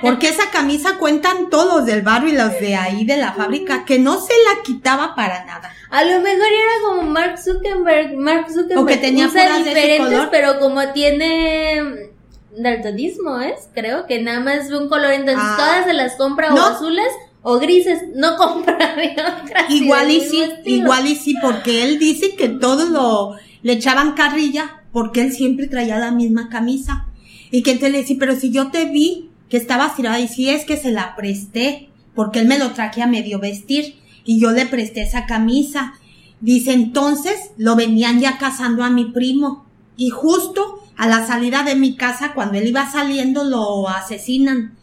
Porque 0.02 0.28
esa 0.28 0.50
camisa 0.50 0.98
cuentan 0.98 1.48
todos 1.50 1.86
del 1.86 2.02
barrio 2.02 2.30
y 2.30 2.36
los 2.36 2.52
de 2.60 2.74
ahí 2.76 3.04
de 3.06 3.16
la 3.16 3.32
fábrica 3.32 3.84
que 3.84 3.98
no 3.98 4.20
se 4.20 4.32
la 4.44 4.62
quitaba 4.62 5.14
para 5.14 5.44
nada. 5.44 5.72
A 5.90 6.04
lo 6.04 6.20
mejor 6.20 6.46
era 6.46 6.72
como 6.86 7.02
Mark 7.04 7.38
Zuckerberg. 7.38 8.16
Mark 8.16 8.46
Zuckerberg 8.48 8.78
O 8.80 8.86
que 8.86 8.96
tenía 8.96 9.26
usa 9.28 9.52
de 9.52 9.58
diferentes, 9.64 10.06
color. 10.06 10.28
pero 10.30 10.58
como 10.58 10.86
tiene 10.92 12.10
daltonismo, 12.56 13.40
¿es? 13.40 13.68
Creo 13.74 14.06
que 14.06 14.20
nada 14.20 14.40
más 14.40 14.68
ve 14.68 14.76
un 14.78 14.88
color, 14.88 15.12
entonces 15.12 15.42
Ah. 15.44 15.54
todas 15.56 15.84
se 15.86 15.92
las 15.94 16.16
compra 16.16 16.50
No. 16.50 16.56
o 16.56 16.66
azules 16.68 17.08
o 17.42 17.58
grises. 17.58 18.02
No 18.14 18.36
compra 18.38 18.96
de 18.96 19.12
otras. 19.12 19.70
Igual 19.70 20.10
y 20.10 20.20
sí, 20.20 20.42
estilo. 20.42 20.76
igual 20.76 21.06
y 21.06 21.16
sí, 21.16 21.34
porque 21.40 21.84
él 21.84 21.98
dice 21.98 22.34
que 22.36 22.48
todos 22.48 22.90
lo, 22.90 23.36
le 23.62 23.74
echaban 23.74 24.12
carrilla 24.12 24.82
porque 24.92 25.20
él 25.20 25.32
siempre 25.32 25.68
traía 25.68 25.98
la 25.98 26.10
misma 26.10 26.48
camisa. 26.48 27.06
Y 27.50 27.62
que 27.62 27.72
entonces 27.72 27.92
le 27.92 27.98
decía, 28.00 28.16
pero 28.18 28.36
si 28.36 28.50
yo 28.50 28.70
te 28.70 28.86
vi 28.86 29.30
que 29.48 29.56
estabas 29.56 29.96
tirada 29.96 30.20
y 30.20 30.28
si 30.28 30.48
es 30.48 30.64
que 30.64 30.76
se 30.76 30.92
la 30.92 31.16
presté, 31.16 31.90
porque 32.14 32.40
él 32.40 32.46
me 32.46 32.58
lo 32.58 32.72
traje 32.72 33.02
a 33.02 33.06
medio 33.06 33.38
vestir 33.38 33.96
y 34.24 34.40
yo 34.40 34.52
le 34.52 34.66
presté 34.66 35.02
esa 35.02 35.26
camisa. 35.26 35.94
Dice, 36.40 36.72
entonces 36.72 37.50
lo 37.56 37.76
venían 37.76 38.20
ya 38.20 38.38
casando 38.38 38.84
a 38.84 38.90
mi 38.90 39.06
primo 39.06 39.66
y 39.96 40.10
justo 40.10 40.82
a 40.96 41.08
la 41.08 41.26
salida 41.26 41.62
de 41.62 41.76
mi 41.76 41.96
casa, 41.96 42.32
cuando 42.34 42.58
él 42.58 42.68
iba 42.68 42.90
saliendo, 42.90 43.44
lo 43.44 43.88
asesinan. 43.88 44.76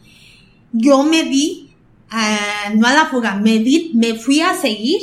yo 0.72 1.04
me 1.04 1.22
di, 1.24 1.67
eh, 2.12 2.74
no 2.76 2.86
a 2.86 2.94
la 2.94 3.06
fuga, 3.06 3.34
me 3.36 3.58
di, 3.58 3.90
me 3.94 4.14
fui 4.14 4.40
a 4.40 4.54
seguir 4.54 5.00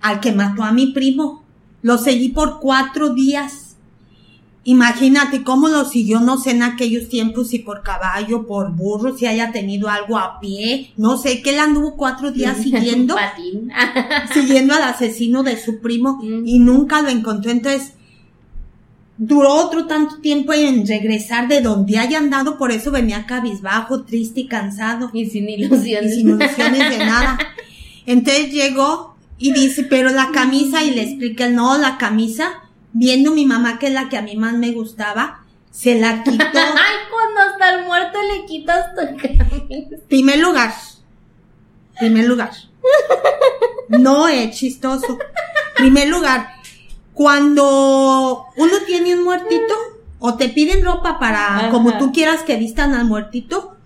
al 0.00 0.20
que 0.20 0.32
mató 0.32 0.62
a 0.62 0.72
mi 0.72 0.88
primo. 0.92 1.42
Lo 1.82 1.98
seguí 1.98 2.30
por 2.30 2.60
cuatro 2.60 3.14
días. 3.14 3.76
Imagínate 4.66 5.42
cómo 5.44 5.68
lo 5.68 5.84
siguió, 5.84 6.20
no 6.20 6.38
sé 6.38 6.52
en 6.52 6.62
aquellos 6.62 7.10
tiempos, 7.10 7.48
si 7.48 7.58
por 7.58 7.82
caballo, 7.82 8.46
por 8.46 8.72
burro, 8.72 9.14
si 9.14 9.26
haya 9.26 9.52
tenido 9.52 9.90
algo 9.90 10.16
a 10.16 10.40
pie, 10.40 10.92
no 10.96 11.18
sé, 11.18 11.42
que 11.42 11.50
él 11.50 11.58
anduvo 11.58 11.96
cuatro 11.96 12.30
días 12.30 12.56
siguiendo, 12.62 13.14
siguiendo 14.32 14.72
al 14.74 14.82
asesino 14.84 15.42
de 15.42 15.62
su 15.62 15.80
primo 15.80 16.18
Mm. 16.22 16.46
y 16.46 16.58
nunca 16.60 17.02
lo 17.02 17.10
encontró. 17.10 17.50
Entonces, 17.50 17.92
duró 19.16 19.54
otro 19.54 19.86
tanto 19.86 20.18
tiempo 20.18 20.52
en 20.52 20.86
regresar 20.86 21.48
de 21.48 21.60
donde 21.60 21.98
haya 21.98 22.18
andado, 22.18 22.58
por 22.58 22.72
eso 22.72 22.90
venía 22.90 23.26
cabizbajo, 23.26 24.02
triste 24.04 24.40
y 24.40 24.48
cansado 24.48 25.10
y 25.12 25.26
sin 25.26 25.48
y 25.48 25.54
ilusiones. 25.54 26.14
sin 26.14 26.28
ilusiones 26.28 26.90
de 26.90 26.98
nada. 26.98 27.38
Entonces 28.06 28.50
llegó 28.50 29.16
y 29.38 29.52
dice, 29.52 29.84
pero 29.84 30.10
la 30.10 30.30
camisa, 30.32 30.82
y 30.82 30.90
le 30.90 31.02
explica, 31.02 31.48
no, 31.48 31.78
la 31.78 31.96
camisa, 31.98 32.62
viendo 32.92 33.30
mi 33.32 33.46
mamá, 33.46 33.78
que 33.78 33.88
es 33.88 33.92
la 33.92 34.08
que 34.08 34.16
a 34.16 34.22
mí 34.22 34.36
más 34.36 34.54
me 34.54 34.72
gustaba, 34.72 35.44
se 35.70 35.98
la 35.98 36.22
quitó. 36.22 36.44
Ay, 36.54 36.96
cuando 37.10 37.40
hasta 37.52 37.74
el 37.74 37.84
muerto 37.86 38.18
le 38.22 38.46
quitas 38.46 38.94
tu 38.94 39.16
camisa. 39.16 39.96
Primer 40.08 40.38
lugar. 40.38 40.72
Primer 41.98 42.26
lugar. 42.26 42.50
No 43.86 44.28
es 44.28 44.56
chistoso. 44.56 45.18
Primer 45.76 46.08
lugar. 46.08 46.53
Cuando 47.14 48.46
uno 48.56 48.72
tiene 48.86 49.14
un 49.14 49.24
muertito, 49.24 49.74
o 50.18 50.34
te 50.34 50.48
piden 50.48 50.84
ropa 50.84 51.18
para, 51.18 51.58
Ajá. 51.58 51.70
como 51.70 51.96
tú 51.98 52.12
quieras 52.12 52.42
que 52.42 52.56
vistan 52.56 52.94
al 52.94 53.04
muertito, 53.04 53.76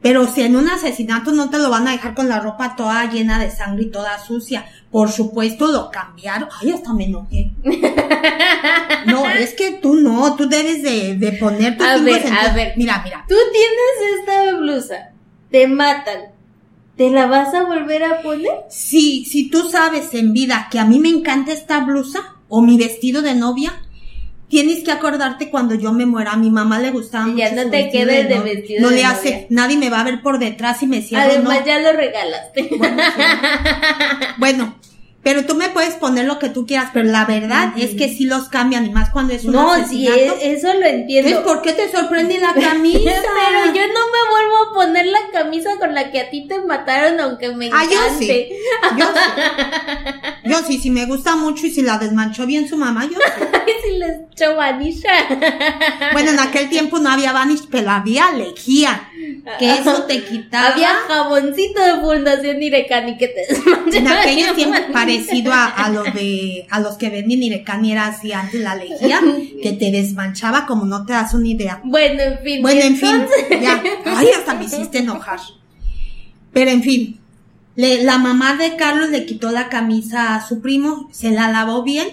pero 0.00 0.26
si 0.26 0.42
en 0.42 0.54
un 0.54 0.68
asesinato 0.68 1.32
no 1.32 1.50
te 1.50 1.58
lo 1.58 1.70
van 1.70 1.88
a 1.88 1.92
dejar 1.92 2.14
con 2.14 2.28
la 2.28 2.40
ropa 2.40 2.76
toda 2.76 3.04
llena 3.06 3.38
de 3.38 3.50
sangre 3.50 3.84
y 3.84 3.90
toda 3.90 4.18
sucia. 4.18 4.64
Por 4.90 5.10
supuesto 5.10 5.66
lo 5.66 5.90
cambiaron. 5.90 6.48
Ay, 6.60 6.70
hasta 6.70 6.92
me 6.92 7.04
enojé. 7.06 7.50
No, 9.06 9.26
es 9.28 9.54
que 9.54 9.78
tú 9.80 9.94
no, 9.94 10.34
tú 10.34 10.48
debes 10.48 10.82
de, 10.82 11.14
de 11.14 11.32
poner 11.32 11.78
tus 11.78 11.86
A 11.86 11.96
ver, 11.98 12.26
a 12.26 12.52
ver. 12.52 12.74
Mira, 12.76 13.00
mira. 13.02 13.24
Tú 13.28 13.34
tienes 13.52 14.18
esta 14.20 14.56
blusa, 14.56 15.10
te 15.50 15.66
matan, 15.66 16.32
¿te 16.96 17.08
la 17.10 17.26
vas 17.26 17.54
a 17.54 17.64
volver 17.64 18.02
a 18.04 18.20
poner? 18.22 18.50
Si, 18.68 19.24
si 19.24 19.48
tú 19.48 19.68
sabes 19.70 20.12
en 20.14 20.32
vida 20.32 20.68
que 20.70 20.78
a 20.78 20.84
mí 20.84 20.98
me 20.98 21.08
encanta 21.08 21.52
esta 21.52 21.80
blusa 21.80 22.34
o 22.48 22.62
mi 22.62 22.76
vestido 22.78 23.22
de 23.22 23.34
novia, 23.34 23.82
tienes 24.48 24.82
que 24.82 24.90
acordarte 24.90 25.50
cuando 25.50 25.74
yo 25.74 25.92
me 25.92 26.06
muera. 26.06 26.32
A 26.32 26.36
mi 26.36 26.50
mamá 26.50 26.78
le 26.78 26.90
gustaba 26.90 27.26
Ya 27.34 27.50
mucho 27.50 27.56
no 27.56 27.62
su 27.64 27.70
te 27.70 27.90
quedes 27.90 28.28
de 28.28 28.36
novia. 28.36 28.54
vestido 28.54 28.80
No 28.82 28.88
de 28.88 28.96
le 28.96 29.02
novia. 29.02 29.16
hace, 29.16 29.46
nadie 29.50 29.76
me 29.76 29.90
va 29.90 30.00
a 30.00 30.04
ver 30.04 30.22
por 30.22 30.38
detrás 30.38 30.82
y 30.82 30.86
me 30.86 31.02
cierro. 31.02 31.24
Además 31.24 31.60
no. 31.60 31.66
ya 31.66 31.78
lo 31.80 31.92
regalaste. 31.92 32.68
Bueno, 32.78 33.02
sí. 33.14 33.22
Bueno, 34.38 34.74
pero 35.22 35.44
tú 35.44 35.54
me 35.56 35.68
puedes 35.68 35.94
poner 35.94 36.24
lo 36.24 36.38
que 36.38 36.48
tú 36.48 36.64
quieras, 36.66 36.90
pero 36.94 37.06
la 37.10 37.24
verdad 37.26 37.72
es 37.76 37.94
que 37.96 38.08
sí 38.08 38.24
los 38.24 38.48
cambian 38.48 38.86
y 38.86 38.90
más 38.90 39.10
cuando 39.10 39.34
es 39.34 39.44
un 39.44 39.52
no, 39.52 39.74
sí, 39.86 40.06
asesinato. 40.08 40.38
es- 40.40 40.58
eso 40.64 40.72
lo 40.74 40.86
entiendo. 40.86 41.28
Entonces, 41.30 41.52
¿por 41.54 41.62
qué 41.62 41.72
te 41.72 41.90
sorprende 41.90 42.38
la 42.38 42.54
camisa? 42.54 42.98
Pero 43.10 43.74
yo 43.74 43.82
no 43.88 44.00
me 44.12 44.30
vuelvo 44.30 44.56
a 44.70 44.74
poner 44.74 45.06
la 45.06 45.18
camisa 45.32 45.70
con 45.78 45.94
la 45.94 46.10
que 46.10 46.20
a 46.20 46.30
ti 46.30 46.46
te 46.48 46.60
mataron, 46.60 47.18
aunque 47.20 47.50
me 47.54 47.66
Ah, 47.72 47.84
encante. 47.84 47.90
yo 47.90 48.18
sí. 48.18 48.48
Yo 48.98 49.04
sí. 49.06 49.12
Yo 50.48 50.58
sí, 50.66 50.78
si 50.78 50.90
me 50.90 51.04
gusta 51.04 51.36
mucho 51.36 51.66
y 51.66 51.70
si 51.70 51.82
la 51.82 51.98
desmanchó 51.98 52.46
bien 52.46 52.66
su 52.66 52.76
mamá, 52.78 53.04
yo 53.04 53.18
sí. 53.18 53.44
Si 53.84 53.96
les 53.98 54.16
echo 54.32 54.56
vanisha. 54.56 55.10
Bueno, 56.12 56.30
en 56.30 56.38
aquel 56.40 56.68
tiempo 56.70 56.98
no 56.98 57.10
había 57.10 57.32
Vanish, 57.32 57.64
pero 57.70 57.90
había 57.90 58.30
lejía. 58.32 59.08
Que 59.58 59.72
eso 59.72 60.04
te 60.04 60.24
quitaba. 60.24 60.68
Había 60.68 60.88
jaboncito 61.06 61.80
de 61.82 62.00
fundación 62.00 62.62
Irecani 62.62 63.16
que 63.18 63.28
te 63.28 63.40
desmanchaba 63.46 63.92
en 63.94 64.08
aquellos 64.08 64.56
tiempos. 64.56 64.80
Parecido 65.26 65.52
a, 65.52 65.66
a 65.66 65.90
lo 65.90 66.02
de 66.04 66.66
a 66.70 66.80
los 66.80 66.96
que 66.96 67.10
venden 67.10 67.42
Irecani 67.42 67.92
era 67.92 68.06
así 68.06 68.32
antes 68.32 68.60
la 68.60 68.74
lejía, 68.74 69.20
que 69.62 69.72
te 69.72 69.90
desmanchaba 69.90 70.66
como 70.66 70.84
no 70.84 71.04
te 71.06 71.12
das 71.12 71.34
una 71.34 71.48
idea. 71.48 71.80
Bueno, 71.84 72.20
en 72.22 72.38
fin. 72.40 72.62
Bueno, 72.62 72.80
en 72.80 72.96
fin, 72.96 73.26
ya. 73.62 73.82
Ay, 74.04 74.28
hasta 74.36 74.54
me 74.54 74.64
hiciste 74.64 74.98
enojar. 74.98 75.40
Pero 76.52 76.70
en 76.70 76.82
fin, 76.82 77.18
le- 77.76 78.02
la 78.04 78.18
mamá 78.18 78.54
de 78.56 78.76
Carlos 78.76 79.10
le 79.10 79.26
quitó 79.26 79.50
la 79.50 79.68
camisa 79.68 80.34
a 80.34 80.46
su 80.46 80.60
primo, 80.60 81.08
se 81.12 81.30
la 81.30 81.48
lavó 81.50 81.82
bien 81.82 82.08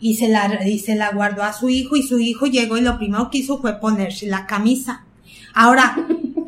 y 0.00 0.16
se 0.16 0.28
la, 0.28 0.66
y 0.66 0.78
se 0.78 0.94
la 0.94 1.10
guardó 1.10 1.42
a 1.42 1.52
su 1.52 1.68
hijo 1.68 1.96
y 1.96 2.02
su 2.02 2.18
hijo 2.18 2.46
llegó 2.46 2.76
y 2.76 2.82
lo 2.82 2.98
primero 2.98 3.30
que 3.30 3.38
hizo 3.38 3.60
fue 3.60 3.80
ponerse 3.80 4.26
la 4.26 4.46
camisa. 4.46 5.04
Ahora, 5.54 5.96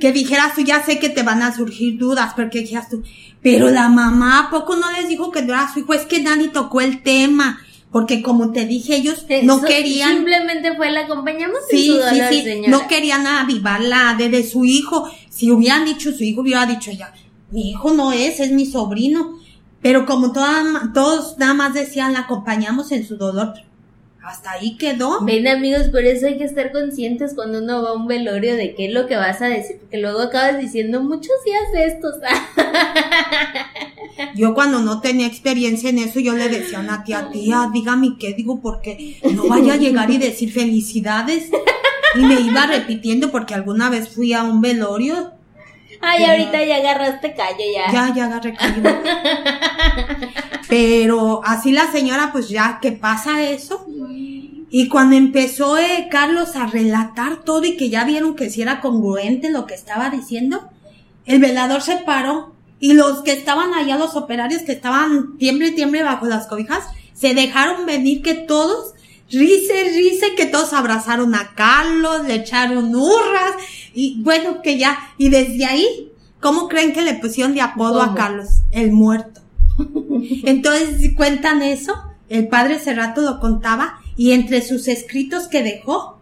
que 0.01 0.13
dijeras 0.13 0.55
tú, 0.55 0.63
ya 0.63 0.83
sé 0.85 0.99
que 0.99 1.09
te 1.09 1.23
van 1.23 1.43
a 1.43 1.55
surgir 1.55 1.99
dudas, 1.99 2.33
porque 2.35 2.61
dijeras 2.61 2.89
tú, 2.89 3.03
pero 3.43 3.71
la 3.71 3.89
mamá, 3.89 4.41
¿a 4.41 4.51
poco 4.51 4.77
no 4.77 4.91
les 4.93 5.09
dijo 5.09 5.31
que 5.31 5.43
no 5.43 5.53
era 5.55 5.73
su 5.73 5.81
hijo? 5.81 5.95
Es 5.95 6.07
que 6.07 6.21
nadie 6.23 6.49
tocó 6.49 6.81
el 6.81 7.03
tema, 7.03 7.61
porque 7.91 8.23
como 8.23 8.53
te 8.53 8.65
dije, 8.67 8.97
ellos 8.97 9.27
no 9.43 9.61
querían 9.63 10.15
Simplemente 10.17 10.75
fue 10.77 10.91
la 10.91 11.01
acompañamos 11.03 11.59
en 11.71 11.79
Sí, 11.79 11.87
su 11.89 11.93
sí, 11.95 11.99
dolor, 11.99 12.29
sí. 12.31 12.43
señora. 12.43 12.69
No 12.71 12.89
querían 12.89 13.27
avivar 13.27 13.81
la 13.81 14.15
de, 14.15 14.29
de 14.29 14.45
su 14.49 14.65
hijo. 14.65 15.11
Si 15.29 15.51
hubieran 15.51 15.85
dicho 15.85 16.13
su 16.13 16.23
hijo, 16.25 16.41
hubiera 16.41 16.65
dicho 16.67 16.91
ya, 16.91 17.13
mi 17.51 17.71
hijo 17.71 17.93
no 17.93 18.13
es, 18.13 18.41
es 18.41 18.51
mi 18.53 18.65
sobrino. 18.67 19.39
Pero 19.83 20.07
como 20.07 20.33
toda- 20.33 20.91
todos 20.95 21.37
nada 21.39 21.55
más 21.55 21.75
decían, 21.75 22.13
la 22.13 22.21
acompañamos 22.21 22.93
en 22.93 23.07
su 23.07 23.17
dolor. 23.17 23.55
Hasta 24.23 24.53
ahí 24.53 24.77
quedó. 24.77 25.25
Ven 25.25 25.49
amigos, 25.49 25.89
por 25.89 26.05
eso 26.05 26.27
hay 26.27 26.39
que 26.39 26.45
estar 26.45 26.71
conscientes 26.71 27.35
cuando 27.35 27.59
uno 27.59 27.83
va 27.83 27.91
a 27.91 27.95
un 27.95 28.07
velorio 28.07 28.55
de 28.55 28.75
qué 28.75 28.87
es 28.87 28.93
lo 28.93 29.07
que 29.07 29.17
vas 29.17 29.43
a 29.43 29.47
decir, 29.47 29.79
porque 29.81 29.99
luego 29.99 30.21
acabas 30.21 30.61
diciendo 30.61 31.03
muchos 31.03 31.35
días 31.45 31.63
de 31.73 31.87
estos. 31.87 32.15
Yo 34.37 34.55
cuando 34.55 34.81
no 34.81 35.01
tenía 35.01 35.27
experiencia 35.27 35.91
en 35.91 35.99
eso, 35.99 36.21
yo 36.21 36.35
le 36.35 36.49
decía 36.49 36.79
a 36.79 36.83
una 36.83 37.03
tía, 37.03 37.31
tía, 37.33 37.69
dígame 37.73 38.17
qué 38.19 38.35
digo, 38.35 38.61
porque 38.61 39.17
no 39.35 39.49
vaya 39.49 39.75
a 39.75 39.77
llegar 39.77 40.11
y 40.11 40.19
decir 40.19 40.53
felicidades. 40.53 41.51
Y 42.15 42.21
me 42.21 42.41
iba 42.41 42.67
repitiendo 42.67 43.31
porque 43.31 43.55
alguna 43.55 43.91
vez 43.91 44.11
fui 44.11 44.35
a 44.35 44.43
un 44.43 44.61
velorio 44.61 45.33
Ay, 46.05 46.25
ahorita 46.25 46.65
ya 46.65 46.77
agarraste 46.77 47.33
callo 47.33 47.65
ya. 47.73 47.93
Ya, 47.93 48.13
ya 48.13 48.25
agarré 48.25 48.55
cariño. 48.55 48.91
Pero 50.69 51.41
así 51.45 51.71
la 51.71 51.87
señora, 51.93 52.31
pues 52.33 52.49
ya 52.49 52.81
que 52.83 52.91
pasa 52.91 53.41
eso. 53.41 53.87
Y 54.75 54.89
cuando 54.89 55.17
empezó 55.17 55.77
eh, 55.77 56.09
Carlos 56.11 56.57
a 56.57 56.67
relatar 56.67 57.45
todo 57.45 57.63
y 57.67 57.77
que 57.77 57.91
ya 57.91 58.05
vieron 58.05 58.35
que 58.35 58.49
si 58.49 58.63
era 58.63 58.81
congruente 58.81 59.51
lo 59.51 59.67
que 59.67 59.75
estaba 59.75 60.09
diciendo, 60.09 60.71
el 61.27 61.41
velador 61.41 61.83
se 61.83 61.99
paró 61.99 62.55
y 62.81 62.95
los 62.95 63.21
que 63.21 63.33
estaban 63.33 63.75
allá, 63.75 63.99
los 63.99 64.17
operarios 64.17 64.63
que 64.63 64.73
estaban 64.73 65.37
tiemble, 65.37 65.73
tiemble 65.73 66.03
bajo 66.03 66.25
las 66.25 66.47
cobijas, 66.47 66.85
se 67.13 67.35
dejaron 67.35 67.85
venir 67.85 68.23
que 68.23 68.33
todos, 68.33 68.95
rice, 69.31 69.93
rice, 69.95 70.35
que 70.39 70.47
todos 70.47 70.73
abrazaron 70.73 71.35
a 71.35 71.53
Carlos, 71.55 72.25
le 72.27 72.37
echaron 72.37 72.95
hurras 72.95 73.53
y 73.93 74.23
bueno, 74.23 74.63
que 74.63 74.79
ya, 74.79 74.99
y 75.19 75.29
desde 75.29 75.67
ahí, 75.67 76.13
¿cómo 76.41 76.69
creen 76.69 76.95
que 76.95 77.03
le 77.03 77.13
pusieron 77.17 77.53
de 77.53 77.61
apodo 77.61 78.01
a. 78.01 78.15
Carlos? 78.15 78.49
El 78.71 78.93
muerto. 78.93 79.43
Entonces, 80.45 81.11
cuentan 81.15 81.61
eso, 81.61 81.93
el 82.31 82.49
padre 82.49 82.79
Cerrato 82.79 83.21
lo 83.21 83.39
contaba 83.39 83.99
y 84.17 84.33
entre 84.33 84.63
sus 84.63 84.89
escritos 84.89 85.49
que 85.49 85.63
dejó, 85.63 86.19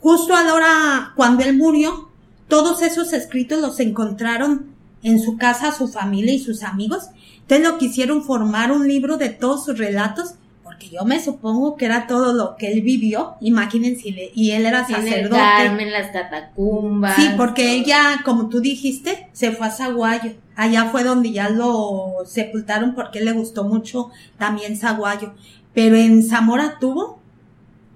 justo 0.00 0.34
a 0.34 0.42
la 0.42 0.54
hora 0.54 1.12
cuando 1.16 1.44
él 1.44 1.56
murió, 1.56 2.08
todos 2.48 2.82
esos 2.82 3.12
escritos 3.12 3.60
los 3.60 3.78
encontraron 3.80 4.78
en 5.02 5.20
su 5.20 5.36
casa 5.36 5.72
su 5.72 5.88
familia 5.88 6.34
y 6.34 6.38
sus 6.38 6.62
amigos. 6.62 7.10
Entonces 7.42 7.66
lo 7.66 7.78
quisieron 7.78 8.24
formar 8.24 8.72
un 8.72 8.88
libro 8.88 9.16
de 9.16 9.30
todos 9.30 9.64
sus 9.64 9.78
relatos, 9.78 10.34
porque 10.62 10.90
yo 10.90 11.04
me 11.04 11.22
supongo 11.22 11.76
que 11.76 11.86
era 11.86 12.06
todo 12.06 12.32
lo 12.32 12.56
que 12.56 12.72
él 12.72 12.82
vivió. 12.82 13.36
Imagínense, 13.40 14.30
y 14.34 14.50
él 14.50 14.66
era 14.66 14.86
sacerdote. 14.86 15.40
Carmen, 15.40 15.92
las 15.92 16.10
catacumbas. 16.10 17.16
Sí, 17.16 17.30
porque 17.36 17.72
ella, 17.72 18.20
como 18.24 18.48
tú 18.48 18.60
dijiste, 18.60 19.28
se 19.32 19.52
fue 19.52 19.66
a 19.66 19.70
Zaguayo. 19.70 20.32
Allá 20.56 20.86
fue 20.86 21.04
donde 21.04 21.30
ya 21.30 21.48
lo 21.48 22.16
sepultaron 22.26 22.94
porque 22.94 23.20
le 23.20 23.32
gustó 23.32 23.64
mucho 23.64 24.10
también 24.36 24.76
Zaguayo. 24.76 25.34
Pero 25.72 25.96
en 25.96 26.22
Zamora 26.22 26.78
tuvo, 26.78 27.17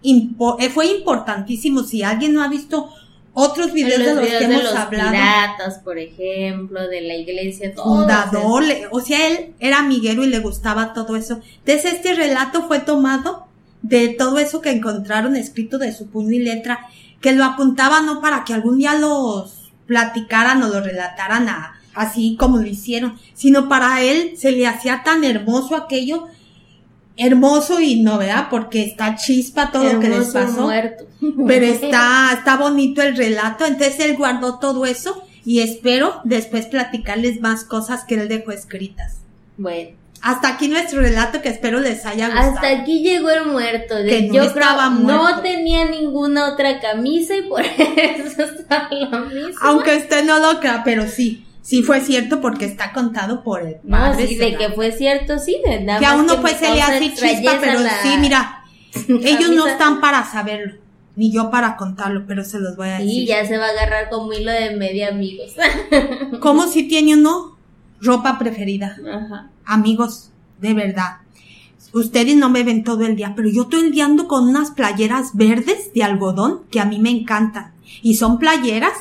impo- 0.03 0.57
eh, 0.61 0.71
fue 0.71 0.87
importantísimo. 0.87 1.83
Si 1.83 2.03
alguien 2.03 2.35
no 2.35 2.43
ha 2.43 2.49
visto 2.49 2.91
otros 3.35 3.73
videos 3.73 3.99
los 4.01 4.07
de 4.09 4.15
los 4.15 4.25
videos 4.25 4.41
que 4.43 4.47
de 4.49 4.53
hemos 4.55 4.65
los 4.65 4.75
hablado, 4.75 5.11
piratas, 5.11 5.79
por 5.79 5.99
ejemplo, 5.99 6.87
de 6.89 7.01
la 7.01 7.15
iglesia, 7.17 7.75
todo 7.75 7.85
fundador, 8.01 8.63
o 8.91 9.01
sea, 9.01 9.27
él 9.29 9.55
era 9.59 9.79
amiguero 9.79 10.23
y 10.23 10.29
le 10.29 10.39
gustaba 10.41 10.93
todo 10.93 11.17
eso. 11.17 11.41
Entonces 11.65 11.95
este 11.95 12.15
relato 12.15 12.67
fue 12.69 12.81
tomado 12.81 13.47
de 13.81 14.09
todo 14.11 14.39
eso 14.39 14.61
que 14.61 14.71
encontraron 14.71 15.35
escrito 15.37 15.79
de 15.79 15.93
su 15.95 16.09
puño 16.09 16.33
y 16.33 16.41
letra, 16.41 16.81
que 17.21 17.33
lo 17.33 17.45
apuntaba 17.45 18.01
no 18.03 18.21
para 18.21 18.45
que 18.45 18.53
algún 18.53 18.79
día 18.79 18.95
los 18.99 19.71
platicaran 19.87 20.63
o 20.63 20.69
lo 20.69 20.81
relataran 20.81 21.49
a- 21.49 21.75
así 21.95 22.37
como 22.39 22.59
lo 22.59 22.67
hicieron, 22.67 23.19
sino 23.35 23.69
para 23.69 24.03
él 24.03 24.35
se 24.37 24.53
le 24.53 24.67
hacía 24.67 25.03
tan 25.05 25.25
hermoso 25.25 25.75
aquello, 25.77 26.27
hermoso 27.17 27.81
y 27.81 28.01
no, 28.03 28.19
¿verdad? 28.19 28.49
Porque 28.51 28.83
está 28.83 29.17
chispa 29.17 29.71
todo 29.71 29.93
lo 29.93 30.01
que 30.01 30.09
les 30.09 30.29
pasó 30.29 30.63
muerto. 30.63 31.05
pero 31.47 31.67
está, 31.67 32.31
está 32.33 32.57
bonito 32.57 33.03
el 33.03 33.17
relato, 33.17 33.65
entonces 33.67 34.01
él 34.01 34.17
guardó 34.17 34.59
todo 34.59 34.87
eso 34.87 35.23
y 35.45 35.61
espero 35.61 36.21
después 36.25 36.67
platicarles 36.67 37.41
más 37.41 37.65
cosas 37.65 38.05
que 38.05 38.15
él 38.15 38.29
dejó 38.29 38.53
escritas. 38.53 39.19
Bueno. 39.57 39.91
Hasta 40.23 40.51
aquí 40.51 40.69
nuestro 40.69 41.01
relato 41.01 41.43
que 41.43 41.49
espero 41.49 41.81
les 41.81 42.07
haya 42.07 42.29
gustado. 42.29 42.55
Hasta 42.55 42.69
aquí 42.69 43.03
llegó 43.03 43.29
el 43.31 43.47
muerto. 43.47 43.97
De, 43.97 44.09
Que 44.09 44.23
no 44.29 44.35
yo 44.35 44.43
estaba 44.45 44.87
creo 44.87 45.01
muerto. 45.01 45.23
no 45.23 45.43
tenía 45.43 45.85
ninguna 45.85 46.53
otra 46.53 46.79
camisa 46.81 47.37
y 47.37 47.43
por 47.43 47.61
eso 47.97 48.45
está 48.45 48.89
lo 48.93 49.27
mismo. 49.27 49.59
Aunque 49.63 49.97
usted 49.97 50.25
no 50.25 50.39
lo 50.39 50.61
crea, 50.61 50.83
pero 50.85 51.09
sí, 51.09 51.45
sí 51.63 51.83
fue 51.83 52.01
cierto 52.01 52.41
porque 52.41 52.65
está 52.67 52.93
contado 52.93 53.43
por 53.43 53.63
el 53.63 53.77
no, 53.85 53.97
padre. 53.97 54.27
sí, 54.27 54.35
de 54.37 54.57
que 54.57 54.69
fue 54.71 54.93
cierto, 54.93 55.39
sí, 55.39 55.61
de 55.65 55.81
nada 55.81 55.99
que 56.01 56.07
a 56.07 56.15
uno 56.17 56.37
me 56.37 56.41
pues 56.43 56.57
se 56.59 56.73
le 56.75 56.83
hace 56.83 57.15
chispa, 57.15 57.59
pero 57.61 57.79
la 57.81 58.03
sí, 58.03 58.11
mira, 58.21 58.65
ellos 59.09 59.51
no 59.51 59.67
están 59.67 60.01
para 60.01 60.25
saberlo, 60.25 60.75
ni 61.17 61.33
yo 61.33 61.51
para 61.51 61.77
contarlo, 61.77 62.25
pero 62.27 62.45
se 62.45 62.59
los 62.61 62.77
voy 62.77 62.89
a 62.89 62.99
Sí, 62.99 63.05
decir. 63.07 63.29
ya 63.29 63.47
se 63.47 63.59
va 63.59 63.67
a 63.67 63.71
agarrar 63.71 64.11
como 64.11 64.33
hilo 64.33 64.51
de 64.51 64.77
media 64.77 65.09
amigos. 65.09 65.55
¿Cómo 66.41 66.67
si 66.67 66.85
tiene 66.89 67.15
uno 67.15 67.57
ropa 68.01 68.39
preferida? 68.39 68.97
Ajá. 69.11 69.51
Amigos, 69.65 70.31
de 70.61 70.75
verdad. 70.75 71.19
Ustedes 71.93 72.37
no 72.37 72.49
me 72.49 72.65
ven 72.65 72.85
todo 72.85 73.05
el 73.05 73.17
día, 73.17 73.35
pero 73.37 73.49
yo 73.51 73.67
todo 73.67 73.83
el 73.83 74.01
ando 74.01 74.27
con 74.27 74.49
unas 74.49 74.71
playeras 74.71 75.37
verdes 75.37 75.93
de 75.95 76.03
algodón 76.03 76.63
que 76.71 76.81
a 76.81 76.87
mí 76.87 76.99
me 76.99 77.11
encantan. 77.11 77.73
Y 78.01 78.17
son 78.17 78.39
playeras 78.39 78.95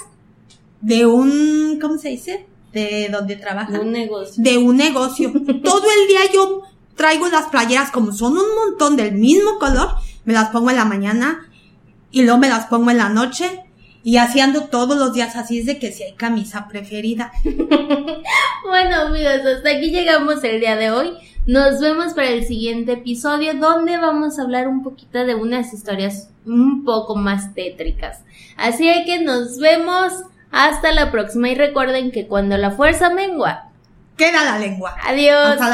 de 0.82 1.06
un, 1.06 1.80
¿cómo 1.82 1.98
se 1.98 2.10
dice? 2.10 2.46
De 2.72 3.10
donde 3.12 3.36
trabajan. 3.36 3.82
Un 3.82 3.92
negocio. 3.92 4.44
de 4.44 4.58
un 4.58 4.78
negocio. 4.78 5.32
Todo 5.64 5.86
el 5.92 6.08
día 6.08 6.22
yo 6.34 6.64
traigo 6.96 7.28
las 7.30 7.48
playeras 7.48 7.92
como 7.92 8.12
son 8.12 8.34
un 8.34 8.56
montón 8.56 8.96
del 8.96 9.14
mismo 9.14 9.58
color, 9.60 9.96
me 10.24 10.34
las 10.34 10.50
pongo 10.50 10.70
en 10.70 10.76
la 10.76 10.86
mañana 10.86 11.50
y 12.12 12.22
luego 12.22 12.38
me 12.38 12.50
las 12.50 12.68
pongo 12.68 12.92
en 12.92 12.98
la 12.98 13.10
noche 13.10 13.64
y 14.04 14.18
así 14.18 14.40
ando 14.40 14.66
todos 14.66 14.98
los 14.98 15.14
días, 15.14 15.36
así 15.36 15.60
es 15.60 15.66
de 15.66 15.80
que 15.80 15.92
si 15.92 16.04
hay 16.04 16.14
camisa 16.14 16.68
preferida. 16.68 17.32
Bueno, 18.64 19.02
amigos, 19.08 19.42
hasta 19.44 19.72
aquí 19.72 19.90
llegamos 19.90 20.44
el 20.44 20.60
día 20.60 20.76
de 20.76 20.92
hoy. 20.92 21.14
Nos 21.48 21.82
vemos 21.82 22.14
para 22.14 22.30
el 22.30 22.46
siguiente 22.46 22.94
episodio 22.94 23.56
donde 23.56 23.98
vamos 23.98 24.38
a 24.38 24.44
hablar 24.44 24.68
un 24.68 24.84
poquito 24.84 25.26
de 25.26 25.34
unas 25.34 25.74
historias 25.74 26.30
un 26.46 26.86
poco 26.86 27.16
más 27.16 27.54
tétricas. 27.56 28.22
Así 28.56 28.88
que 29.06 29.20
nos 29.20 29.58
vemos 29.58 30.14
hasta 30.52 30.92
la 30.92 31.12
próxima 31.12 31.50
y 31.50 31.56
recuerden 31.56 32.12
que 32.12 32.28
cuando 32.28 32.58
la 32.58 32.72
fuerza 32.72 33.10
mengua. 33.10 33.70
Queda 34.18 34.44
la 34.44 34.60
lengua. 34.60 34.96
Adiós. 35.04 35.52
Hasta 35.52 35.66
la 35.66 35.70